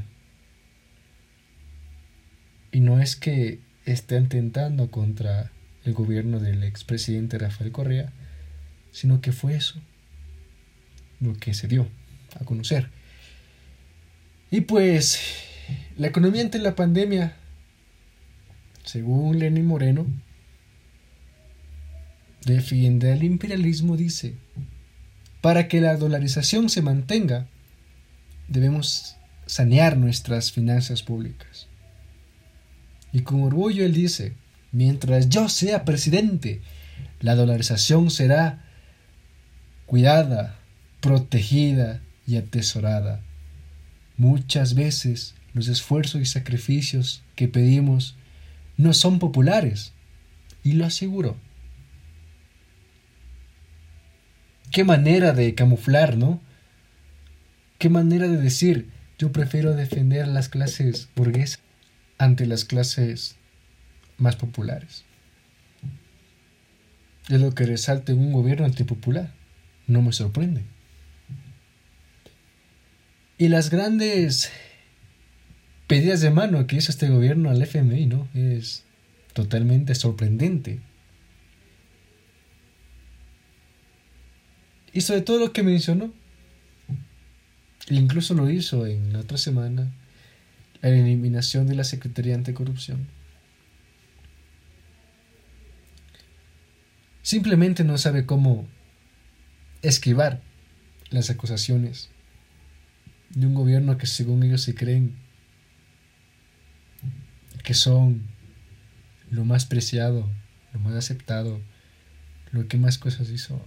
Y 2.71 2.81
no 2.81 2.99
es 2.99 3.15
que 3.15 3.59
estén 3.85 4.29
tentando 4.29 4.91
contra 4.91 5.51
el 5.85 5.93
gobierno 5.93 6.39
del 6.39 6.63
expresidente 6.63 7.37
Rafael 7.37 7.71
Correa, 7.71 8.11
sino 8.91 9.21
que 9.21 9.31
fue 9.31 9.55
eso 9.55 9.79
lo 11.19 11.33
que 11.33 11.53
se 11.53 11.67
dio 11.67 11.87
a 12.39 12.45
conocer. 12.45 12.89
Y 14.51 14.61
pues 14.61 15.19
la 15.97 16.07
economía 16.07 16.41
ante 16.41 16.59
la 16.59 16.75
pandemia, 16.75 17.35
según 18.83 19.39
Lenin 19.39 19.65
Moreno, 19.65 20.05
defiende 22.45 23.11
al 23.11 23.23
imperialismo, 23.23 23.97
dice, 23.97 24.35
para 25.41 25.67
que 25.67 25.81
la 25.81 25.95
dolarización 25.95 26.69
se 26.69 26.81
mantenga, 26.81 27.47
debemos 28.47 29.17
sanear 29.45 29.97
nuestras 29.97 30.51
finanzas 30.51 31.03
públicas. 31.03 31.67
Y 33.11 33.21
con 33.21 33.43
orgullo 33.43 33.85
él 33.85 33.93
dice, 33.93 34.33
mientras 34.71 35.29
yo 35.29 35.49
sea 35.49 35.85
presidente, 35.85 36.61
la 37.19 37.35
dolarización 37.35 38.09
será 38.09 38.65
cuidada, 39.85 40.59
protegida 41.01 42.01
y 42.27 42.37
atesorada. 42.37 43.21
Muchas 44.17 44.75
veces 44.75 45.35
los 45.53 45.67
esfuerzos 45.67 46.21
y 46.21 46.25
sacrificios 46.25 47.23
que 47.35 47.47
pedimos 47.47 48.15
no 48.77 48.93
son 48.93 49.19
populares, 49.19 49.93
y 50.63 50.73
lo 50.73 50.85
aseguro. 50.85 51.37
Qué 54.71 54.83
manera 54.83 55.33
de 55.33 55.55
camuflar, 55.55 56.17
¿no? 56.17 56.41
Qué 57.79 57.89
manera 57.89 58.27
de 58.27 58.37
decir, 58.37 58.89
yo 59.17 59.31
prefiero 59.31 59.73
defender 59.73 60.27
las 60.27 60.49
clases 60.49 61.09
burguesas 61.15 61.59
ante 62.17 62.45
las 62.45 62.65
clases 62.65 63.38
más 64.19 64.35
populares. 64.35 65.03
Es 67.29 67.39
lo 67.39 67.53
que 67.53 67.65
resalta 67.65 68.11
en 68.11 68.19
un 68.19 68.33
gobierno 68.33 68.65
antipopular. 68.65 69.31
No 69.87 70.01
me 70.01 70.11
sorprende. 70.13 70.63
Y 73.37 73.47
las 73.47 73.69
grandes 73.69 74.51
pedidas 75.87 76.21
de 76.21 76.29
mano 76.29 76.67
que 76.67 76.75
hizo 76.75 76.91
este 76.91 77.09
gobierno 77.09 77.49
al 77.49 77.61
FMI, 77.61 78.05
¿no? 78.05 78.27
Es 78.33 78.83
totalmente 79.33 79.95
sorprendente. 79.95 80.79
Y 84.93 85.01
sobre 85.01 85.21
todo 85.21 85.39
lo 85.39 85.53
que 85.53 85.63
mencionó. 85.63 86.11
Incluso 87.89 88.33
lo 88.33 88.49
hizo 88.49 88.85
en 88.85 89.13
la 89.13 89.19
otra 89.19 89.37
semana. 89.37 89.91
La 90.81 90.89
eliminación 90.89 91.67
de 91.67 91.75
la 91.75 91.83
Secretaría 91.83 92.35
Anticorrupción. 92.35 93.18
Simplemente 97.21 97.83
no 97.83 97.97
sabe 97.97 98.25
cómo 98.25 98.67
esquivar 99.81 100.41
las 101.09 101.29
acusaciones 101.29 102.09
de 103.29 103.45
un 103.45 103.53
gobierno 103.53 103.97
que 103.97 104.07
según 104.07 104.43
ellos 104.43 104.61
se 104.61 104.75
creen 104.75 105.15
que 107.63 107.73
son 107.73 108.23
lo 109.29 109.45
más 109.45 109.65
preciado, 109.65 110.29
lo 110.73 110.79
más 110.79 110.95
aceptado, 110.95 111.61
lo 112.51 112.67
que 112.67 112.77
más 112.77 112.97
cosas 112.97 113.29
hizo 113.29 113.61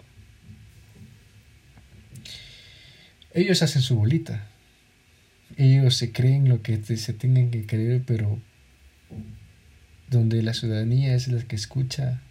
ellos 3.35 3.63
hacen 3.63 3.83
su 3.83 3.97
bolita. 3.97 4.47
Ellos 5.57 5.97
se 5.97 6.13
creen 6.13 6.49
lo 6.49 6.63
que 6.63 6.83
se 6.83 7.13
tengan 7.13 7.51
que 7.51 7.67
creer, 7.67 8.03
pero 8.07 8.41
donde 10.09 10.43
la 10.43 10.55
ciudadanía 10.55 11.15
es 11.15 11.29
la 11.29 11.43
que 11.43 11.57
escucha, 11.57 12.23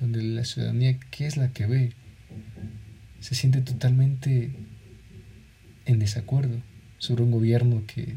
donde 0.00 0.22
la 0.22 0.44
ciudadanía, 0.44 0.98
¿qué 1.10 1.26
es 1.26 1.36
la 1.36 1.52
que 1.52 1.66
ve? 1.66 1.92
Se 3.20 3.34
siente 3.34 3.60
totalmente 3.60 4.52
en 5.86 5.98
desacuerdo 5.98 6.60
sobre 6.98 7.22
un 7.22 7.30
gobierno 7.30 7.82
que 7.86 8.16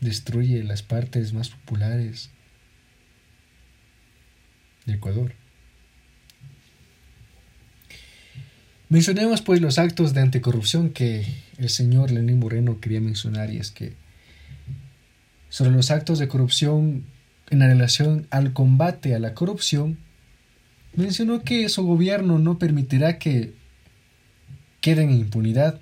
destruye 0.00 0.62
las 0.62 0.82
partes 0.82 1.32
más 1.32 1.48
populares 1.50 2.30
de 4.86 4.94
Ecuador. 4.94 5.34
Mencionemos 8.88 9.42
pues 9.42 9.60
los 9.60 9.78
actos 9.78 10.14
de 10.14 10.22
anticorrupción 10.22 10.90
que 10.90 11.26
el 11.58 11.68
señor 11.68 12.10
Lenín 12.10 12.38
Moreno 12.38 12.80
quería 12.80 13.00
mencionar 13.00 13.52
y 13.52 13.58
es 13.58 13.70
que 13.70 13.92
sobre 15.50 15.72
los 15.72 15.90
actos 15.90 16.18
de 16.18 16.28
corrupción 16.28 17.04
en 17.50 17.60
relación 17.60 18.26
al 18.30 18.52
combate 18.52 19.14
a 19.14 19.18
la 19.18 19.34
corrupción, 19.34 19.98
mencionó 20.94 21.42
que 21.42 21.68
su 21.68 21.84
gobierno 21.84 22.38
no 22.38 22.58
permitirá 22.58 23.18
que 23.18 23.54
queden 24.80 25.10
en 25.10 25.20
impunidad, 25.20 25.80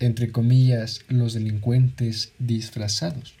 entre 0.00 0.30
comillas, 0.30 1.04
los 1.08 1.34
delincuentes 1.34 2.32
disfrazados, 2.38 3.34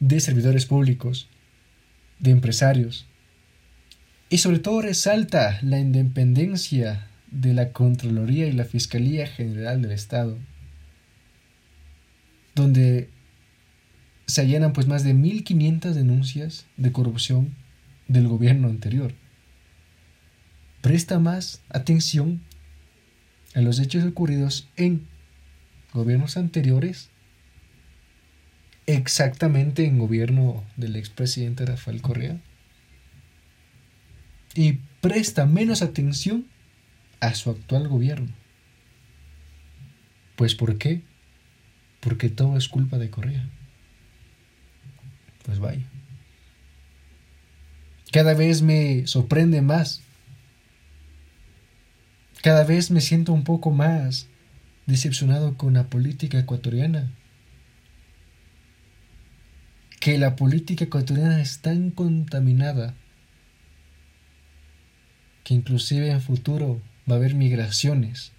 de 0.00 0.20
servidores 0.20 0.66
públicos, 0.66 1.28
de 2.18 2.30
empresarios, 2.30 3.06
y 4.30 4.38
sobre 4.38 4.58
todo 4.58 4.82
resalta 4.82 5.58
la 5.62 5.78
independencia 5.78 7.08
de 7.30 7.54
la 7.54 7.72
Contraloría 7.72 8.46
y 8.46 8.52
la 8.52 8.64
Fiscalía 8.64 9.26
General 9.26 9.80
del 9.80 9.92
Estado, 9.92 10.38
donde 12.54 13.08
se 14.28 14.42
allanan 14.42 14.74
pues 14.74 14.86
más 14.86 15.04
de 15.04 15.14
1.500 15.14 15.94
denuncias 15.94 16.66
de 16.76 16.92
corrupción 16.92 17.56
del 18.08 18.28
gobierno 18.28 18.68
anterior. 18.68 19.14
Presta 20.82 21.18
más 21.18 21.62
atención 21.70 22.42
a 23.54 23.62
los 23.62 23.80
hechos 23.80 24.04
ocurridos 24.04 24.68
en 24.76 25.06
gobiernos 25.94 26.36
anteriores, 26.36 27.08
exactamente 28.86 29.86
en 29.86 29.98
gobierno 29.98 30.62
del 30.76 30.96
expresidente 30.96 31.64
Rafael 31.64 32.02
Correa, 32.02 32.38
y 34.54 34.80
presta 35.00 35.46
menos 35.46 35.80
atención 35.80 36.46
a 37.20 37.34
su 37.34 37.48
actual 37.48 37.88
gobierno. 37.88 38.32
Pues 40.36 40.54
¿por 40.54 40.76
qué? 40.76 41.00
Porque 42.00 42.28
todo 42.28 42.58
es 42.58 42.68
culpa 42.68 42.98
de 42.98 43.08
Correa. 43.08 43.48
Pues 45.48 45.60
vaya. 45.60 45.80
Cada 48.12 48.34
vez 48.34 48.60
me 48.60 49.06
sorprende 49.06 49.62
más. 49.62 50.02
Cada 52.42 52.64
vez 52.64 52.90
me 52.90 53.00
siento 53.00 53.32
un 53.32 53.44
poco 53.44 53.70
más 53.70 54.28
decepcionado 54.84 55.56
con 55.56 55.72
la 55.72 55.84
política 55.84 56.38
ecuatoriana. 56.38 57.10
Que 60.00 60.18
la 60.18 60.36
política 60.36 60.84
ecuatoriana 60.84 61.40
es 61.40 61.60
tan 61.62 61.92
contaminada 61.92 62.94
que 65.44 65.54
inclusive 65.54 66.10
en 66.10 66.20
futuro 66.20 66.78
va 67.10 67.14
a 67.14 67.16
haber 67.16 67.34
migraciones 67.34 68.32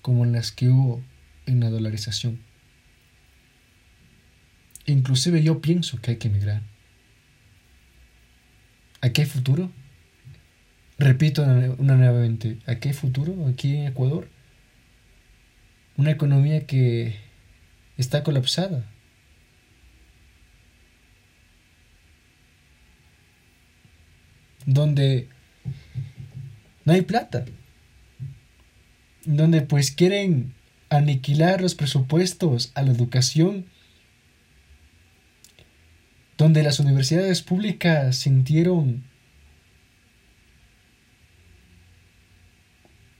como 0.00 0.24
las 0.26 0.52
que 0.52 0.68
hubo 0.68 1.02
en 1.46 1.58
la 1.58 1.70
dolarización. 1.70 2.45
Inclusive 4.86 5.42
yo 5.42 5.60
pienso 5.60 6.00
que 6.00 6.12
hay 6.12 6.16
que 6.16 6.28
emigrar. 6.28 6.62
¿A 9.00 9.10
qué 9.10 9.26
futuro? 9.26 9.70
Repito 10.98 11.42
una, 11.42 11.96
nuevamente, 11.96 12.58
¿a 12.66 12.76
qué 12.76 12.92
futuro 12.94 13.46
aquí 13.48 13.76
en 13.76 13.86
Ecuador? 13.88 14.28
Una 15.96 16.12
economía 16.12 16.66
que 16.66 17.16
está 17.98 18.22
colapsada. 18.22 18.84
Donde 24.64 25.28
no 26.84 26.92
hay 26.92 27.02
plata. 27.02 27.44
Donde 29.24 29.62
pues 29.62 29.90
quieren 29.90 30.54
aniquilar 30.88 31.60
los 31.60 31.74
presupuestos 31.74 32.70
a 32.74 32.82
la 32.82 32.92
educación 32.92 33.66
donde 36.36 36.62
las 36.62 36.80
universidades 36.80 37.42
públicas 37.42 38.16
sintieron 38.16 39.04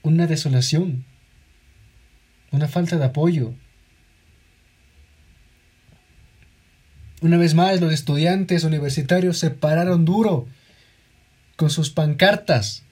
una 0.02 0.26
desolación, 0.26 1.04
una 2.52 2.68
falta 2.68 2.96
de 2.96 3.04
apoyo. 3.04 3.54
Una 7.22 7.38
vez 7.38 7.54
más, 7.54 7.80
los 7.80 7.92
estudiantes 7.92 8.64
universitarios 8.64 9.38
se 9.38 9.50
pararon 9.50 10.04
duro 10.04 10.46
con 11.56 11.70
sus 11.70 11.90
pancartas, 11.90 12.84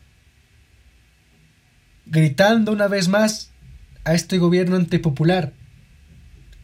gritando 2.06 2.72
una 2.72 2.88
vez 2.88 3.08
más 3.08 3.52
a 4.04 4.14
este 4.14 4.38
gobierno 4.38 4.76
antipopular, 4.76 5.52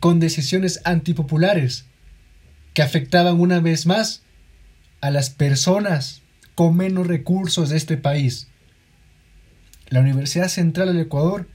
con 0.00 0.18
decisiones 0.18 0.80
antipopulares 0.84 1.89
que 2.74 2.82
afectaban 2.82 3.40
una 3.40 3.60
vez 3.60 3.86
más 3.86 4.22
a 5.00 5.10
las 5.10 5.30
personas 5.30 6.22
con 6.54 6.76
menos 6.76 7.06
recursos 7.06 7.70
de 7.70 7.76
este 7.76 7.96
país. 7.96 8.48
La 9.88 10.00
Universidad 10.00 10.48
Central 10.48 10.88
del 10.88 11.00
Ecuador 11.00 11.48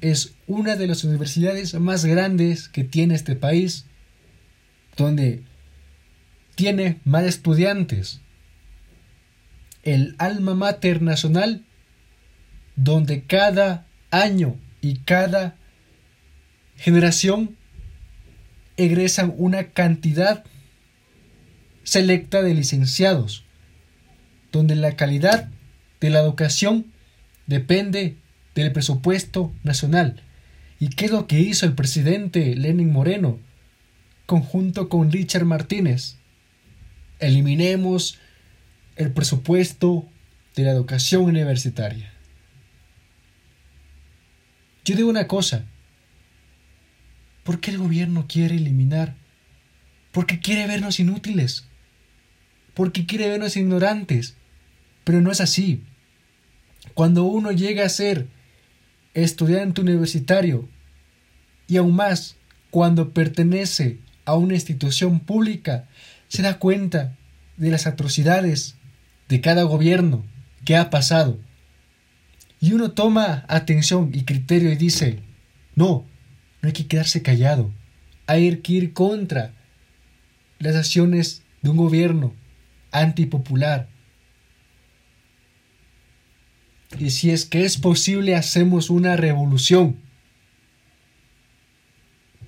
es 0.00 0.34
una 0.46 0.76
de 0.76 0.86
las 0.86 1.04
universidades 1.04 1.74
más 1.74 2.04
grandes 2.04 2.68
que 2.68 2.84
tiene 2.84 3.14
este 3.14 3.36
país, 3.36 3.86
donde 4.96 5.42
tiene 6.54 7.00
más 7.04 7.24
estudiantes. 7.24 8.20
El 9.82 10.14
alma 10.18 10.54
mater 10.54 11.02
nacional, 11.02 11.64
donde 12.76 13.22
cada 13.24 13.86
año 14.10 14.56
y 14.80 14.98
cada 14.98 15.56
generación 16.76 17.55
egresan 18.76 19.34
una 19.36 19.68
cantidad 19.68 20.44
selecta 21.84 22.42
de 22.42 22.54
licenciados, 22.54 23.44
donde 24.52 24.74
la 24.74 24.96
calidad 24.96 25.48
de 26.00 26.10
la 26.10 26.20
educación 26.20 26.86
depende 27.46 28.16
del 28.54 28.72
presupuesto 28.72 29.52
nacional. 29.62 30.20
¿Y 30.78 30.88
qué 30.88 31.06
es 31.06 31.10
lo 31.10 31.26
que 31.26 31.40
hizo 31.40 31.64
el 31.64 31.74
presidente 31.74 32.54
Lenin 32.54 32.92
Moreno, 32.92 33.38
conjunto 34.26 34.88
con 34.88 35.12
Richard 35.12 35.44
Martínez? 35.44 36.16
Eliminemos 37.18 38.18
el 38.96 39.12
presupuesto 39.12 40.06
de 40.54 40.64
la 40.64 40.72
educación 40.72 41.24
universitaria. 41.24 42.12
Yo 44.84 44.96
digo 44.96 45.08
una 45.08 45.26
cosa, 45.26 45.64
¿Por 47.46 47.60
qué 47.60 47.70
el 47.70 47.78
gobierno 47.78 48.26
quiere 48.26 48.56
eliminar? 48.56 49.14
Porque 50.10 50.40
quiere 50.40 50.66
vernos 50.66 50.98
inútiles. 50.98 51.68
Porque 52.74 53.06
quiere 53.06 53.28
vernos 53.28 53.56
ignorantes. 53.56 54.36
Pero 55.04 55.20
no 55.20 55.30
es 55.30 55.40
así. 55.40 55.84
Cuando 56.94 57.22
uno 57.22 57.52
llega 57.52 57.86
a 57.86 57.88
ser 57.88 58.26
estudiante 59.14 59.80
universitario 59.80 60.68
y 61.68 61.76
aún 61.76 61.94
más 61.94 62.36
cuando 62.70 63.12
pertenece 63.14 64.00
a 64.24 64.34
una 64.34 64.54
institución 64.54 65.20
pública, 65.20 65.88
se 66.26 66.42
da 66.42 66.58
cuenta 66.58 67.16
de 67.56 67.70
las 67.70 67.86
atrocidades 67.86 68.74
de 69.28 69.40
cada 69.40 69.62
gobierno 69.62 70.24
que 70.64 70.76
ha 70.76 70.90
pasado. 70.90 71.38
Y 72.60 72.72
uno 72.72 72.90
toma 72.90 73.44
atención 73.46 74.10
y 74.12 74.24
criterio 74.24 74.72
y 74.72 74.76
dice, 74.76 75.20
no, 75.76 76.06
no 76.66 76.70
hay 76.70 76.72
que 76.72 76.88
quedarse 76.88 77.22
callado. 77.22 77.72
Hay 78.26 78.56
que 78.56 78.72
ir 78.72 78.92
contra 78.92 79.54
las 80.58 80.74
acciones 80.74 81.44
de 81.62 81.70
un 81.70 81.76
gobierno 81.76 82.34
antipopular. 82.90 83.88
Y 86.98 87.10
si 87.10 87.30
es 87.30 87.44
que 87.44 87.64
es 87.64 87.78
posible, 87.78 88.34
hacemos 88.34 88.90
una 88.90 89.14
revolución. 89.14 90.00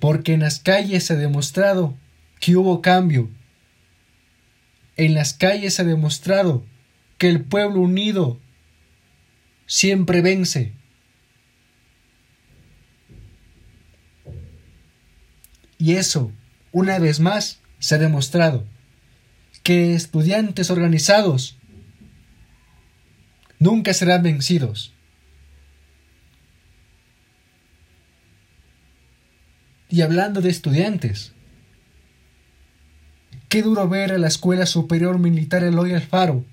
Porque 0.01 0.33
en 0.33 0.41
las 0.41 0.59
calles 0.59 1.05
se 1.05 1.13
ha 1.13 1.15
demostrado 1.15 1.97
que 2.41 2.57
hubo 2.57 2.81
cambio. 2.81 3.29
En 4.97 5.13
las 5.13 5.33
calles 5.33 5.75
se 5.75 5.83
ha 5.83 5.85
demostrado 5.85 6.65
que 7.17 7.29
el 7.29 7.45
pueblo 7.45 7.79
unido 7.79 8.37
siempre 9.65 10.19
vence. 10.19 10.73
Y 15.79 15.95
eso, 15.95 16.31
una 16.71 16.99
vez 16.99 17.19
más, 17.19 17.61
se 17.79 17.95
ha 17.95 17.97
demostrado 17.97 18.67
que 19.63 19.95
estudiantes 19.95 20.69
organizados 20.69 21.57
nunca 23.59 23.93
serán 23.93 24.21
vencidos. 24.21 24.93
Y 29.89 30.01
hablando 30.01 30.41
de 30.41 30.49
estudiantes, 30.49 31.33
qué 33.47 33.63
duro 33.63 33.87
ver 33.87 34.11
a 34.11 34.17
la 34.17 34.27
Escuela 34.27 34.65
Superior 34.65 35.17
Militar 35.17 35.63
Eloy 35.63 35.93
Alfaro 35.93 36.45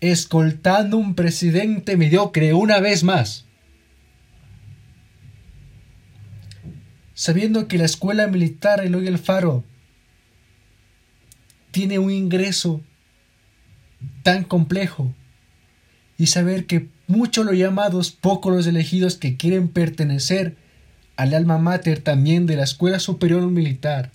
escoltando 0.00 0.98
un 0.98 1.14
presidente 1.14 1.96
mediocre 1.96 2.54
una 2.54 2.78
vez 2.78 3.04
más. 3.04 3.43
Sabiendo 7.14 7.68
que 7.68 7.78
la 7.78 7.84
escuela 7.84 8.26
militar 8.26 8.84
Eloy 8.84 9.06
Alfaro 9.08 9.64
tiene 11.70 11.98
un 11.98 12.10
ingreso 12.10 12.80
tan 14.22 14.44
complejo 14.44 15.12
y 16.18 16.26
saber 16.26 16.66
que 16.66 16.88
muchos 17.06 17.44
los 17.44 17.56
llamados, 17.56 18.10
pocos 18.10 18.54
los 18.54 18.66
elegidos 18.66 19.16
que 19.16 19.36
quieren 19.36 19.68
pertenecer 19.68 20.56
al 21.16 21.34
alma 21.34 21.58
mater 21.58 22.00
también 22.00 22.46
de 22.46 22.56
la 22.56 22.64
Escuela 22.64 22.98
Superior 22.98 23.42
Militar, 23.48 24.10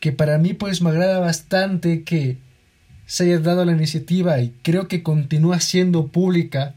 que 0.00 0.12
para 0.12 0.38
mí 0.38 0.52
pues 0.52 0.82
me 0.82 0.90
agrada 0.90 1.18
bastante 1.18 2.02
que 2.02 2.38
se 3.06 3.24
haya 3.24 3.38
dado 3.38 3.64
la 3.64 3.72
iniciativa 3.72 4.40
y 4.40 4.54
creo 4.62 4.88
que 4.88 5.02
continúa 5.02 5.60
siendo 5.60 6.08
pública 6.08 6.74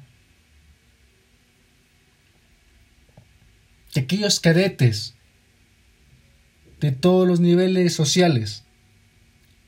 que 3.94 4.02
aquellos 4.02 4.40
cadetes 4.40 5.16
de 6.80 6.92
todos 6.92 7.28
los 7.28 7.40
niveles 7.40 7.94
sociales 7.94 8.64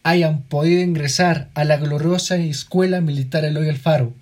hayan 0.03 0.43
podido 0.43 0.81
ingresar 0.81 1.49
a 1.53 1.63
la 1.63 1.77
gloriosa 1.77 2.37
escuela 2.37 3.01
militar 3.01 3.45
Eloy 3.45 3.69
Alfaro, 3.69 4.13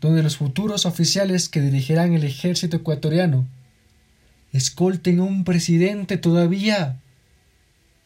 donde 0.00 0.22
los 0.22 0.36
futuros 0.36 0.86
oficiales 0.86 1.48
que 1.48 1.60
dirigirán 1.60 2.12
el 2.12 2.24
ejército 2.24 2.76
ecuatoriano 2.78 3.46
escolten 4.52 5.20
a 5.20 5.24
un 5.24 5.44
presidente 5.44 6.16
todavía 6.16 7.00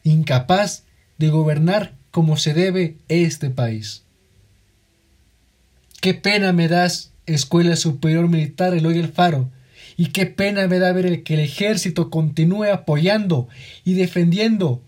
incapaz 0.03 0.83
de 1.17 1.29
gobernar 1.29 1.93
como 2.11 2.37
se 2.37 2.53
debe 2.53 2.97
este 3.07 3.49
país. 3.49 4.03
Qué 6.01 6.13
pena 6.13 6.51
me 6.51 6.67
das, 6.67 7.11
Escuela 7.25 7.75
Superior 7.77 8.27
Militar 8.27 8.73
Eloy 8.73 8.99
Alfaro, 8.99 9.49
y 9.97 10.07
qué 10.07 10.25
pena 10.25 10.67
me 10.67 10.79
da 10.79 10.91
ver 10.91 11.23
que 11.23 11.35
el 11.35 11.41
ejército 11.41 12.09
continúe 12.09 12.65
apoyando 12.65 13.47
y 13.83 13.93
defendiendo 13.93 14.81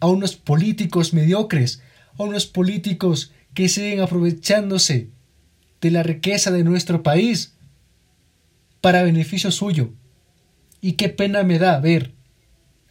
a 0.00 0.08
unos 0.08 0.36
políticos 0.36 1.12
mediocres, 1.12 1.82
a 2.16 2.22
unos 2.22 2.46
políticos 2.46 3.32
que 3.54 3.68
siguen 3.68 4.00
aprovechándose 4.00 5.08
de 5.80 5.90
la 5.90 6.02
riqueza 6.02 6.50
de 6.50 6.64
nuestro 6.64 7.02
país 7.02 7.54
para 8.80 9.02
beneficio 9.02 9.50
suyo. 9.50 9.92
Y 10.80 10.92
qué 10.92 11.08
pena 11.08 11.42
me 11.42 11.58
da 11.58 11.78
ver 11.80 12.12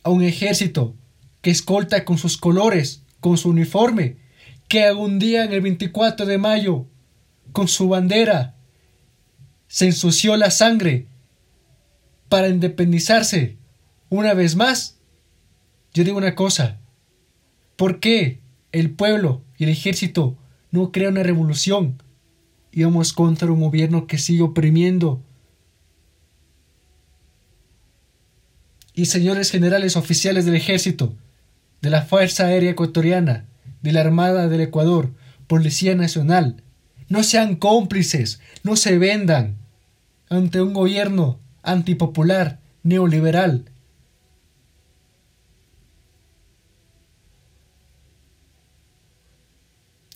a 0.03 0.09
un 0.09 0.23
ejército 0.23 0.95
que 1.41 1.51
escolta 1.51 2.05
con 2.05 2.17
sus 2.17 2.37
colores, 2.37 3.03
con 3.19 3.37
su 3.37 3.49
uniforme, 3.49 4.17
que 4.67 4.83
algún 4.83 5.19
día 5.19 5.43
en 5.43 5.53
el 5.53 5.61
24 5.61 6.25
de 6.25 6.37
mayo, 6.37 6.87
con 7.51 7.67
su 7.67 7.89
bandera, 7.89 8.55
se 9.67 9.85
ensució 9.85 10.35
la 10.37 10.51
sangre 10.51 11.07
para 12.33 12.47
independizarse 12.49 13.57
una 14.09 14.33
vez 14.33 14.55
más. 14.55 14.97
Yo 15.93 16.03
digo 16.03 16.17
una 16.17 16.33
cosa, 16.33 16.79
¿por 17.75 17.99
qué 17.99 18.39
el 18.71 18.89
pueblo 18.89 19.43
y 19.55 19.65
el 19.65 19.69
ejército 19.69 20.35
no 20.71 20.91
crean 20.91 21.13
una 21.13 21.21
revolución 21.21 22.01
íbamos 22.71 23.13
contra 23.13 23.51
un 23.51 23.61
gobierno 23.61 24.07
que 24.07 24.17
sigue 24.17 24.41
oprimiendo. 24.41 25.21
Y 28.95 29.05
señores 29.05 29.51
generales 29.51 29.95
oficiales 29.95 30.45
del 30.45 30.55
ejército, 30.55 31.15
de 31.83 31.91
la 31.91 32.01
Fuerza 32.01 32.47
Aérea 32.47 32.71
Ecuatoriana, 32.71 33.45
de 33.83 33.91
la 33.91 34.01
Armada 34.01 34.47
del 34.47 34.61
Ecuador, 34.61 35.13
Policía 35.45 35.93
Nacional, 35.93 36.63
no 37.09 37.21
sean 37.21 37.57
cómplices, 37.57 38.41
no 38.63 38.75
se 38.75 38.97
vendan 38.97 39.59
ante 40.29 40.59
un 40.59 40.73
gobierno 40.73 41.42
antipopular, 41.63 42.59
neoliberal. 42.83 43.65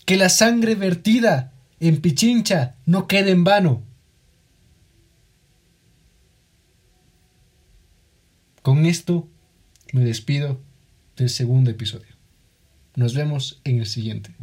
Que 0.05 0.17
la 0.17 0.29
sangre 0.29 0.75
vertida 0.75 1.53
en 1.79 1.99
Pichincha 1.99 2.75
no 2.85 3.07
quede 3.07 3.31
en 3.31 3.43
vano. 3.43 3.83
Con 8.61 8.85
esto 8.85 9.27
me 9.93 10.01
despido 10.01 10.59
del 11.15 11.29
segundo 11.29 11.71
episodio. 11.71 12.15
Nos 12.95 13.13
vemos 13.13 13.61
en 13.63 13.79
el 13.79 13.85
siguiente. 13.85 14.35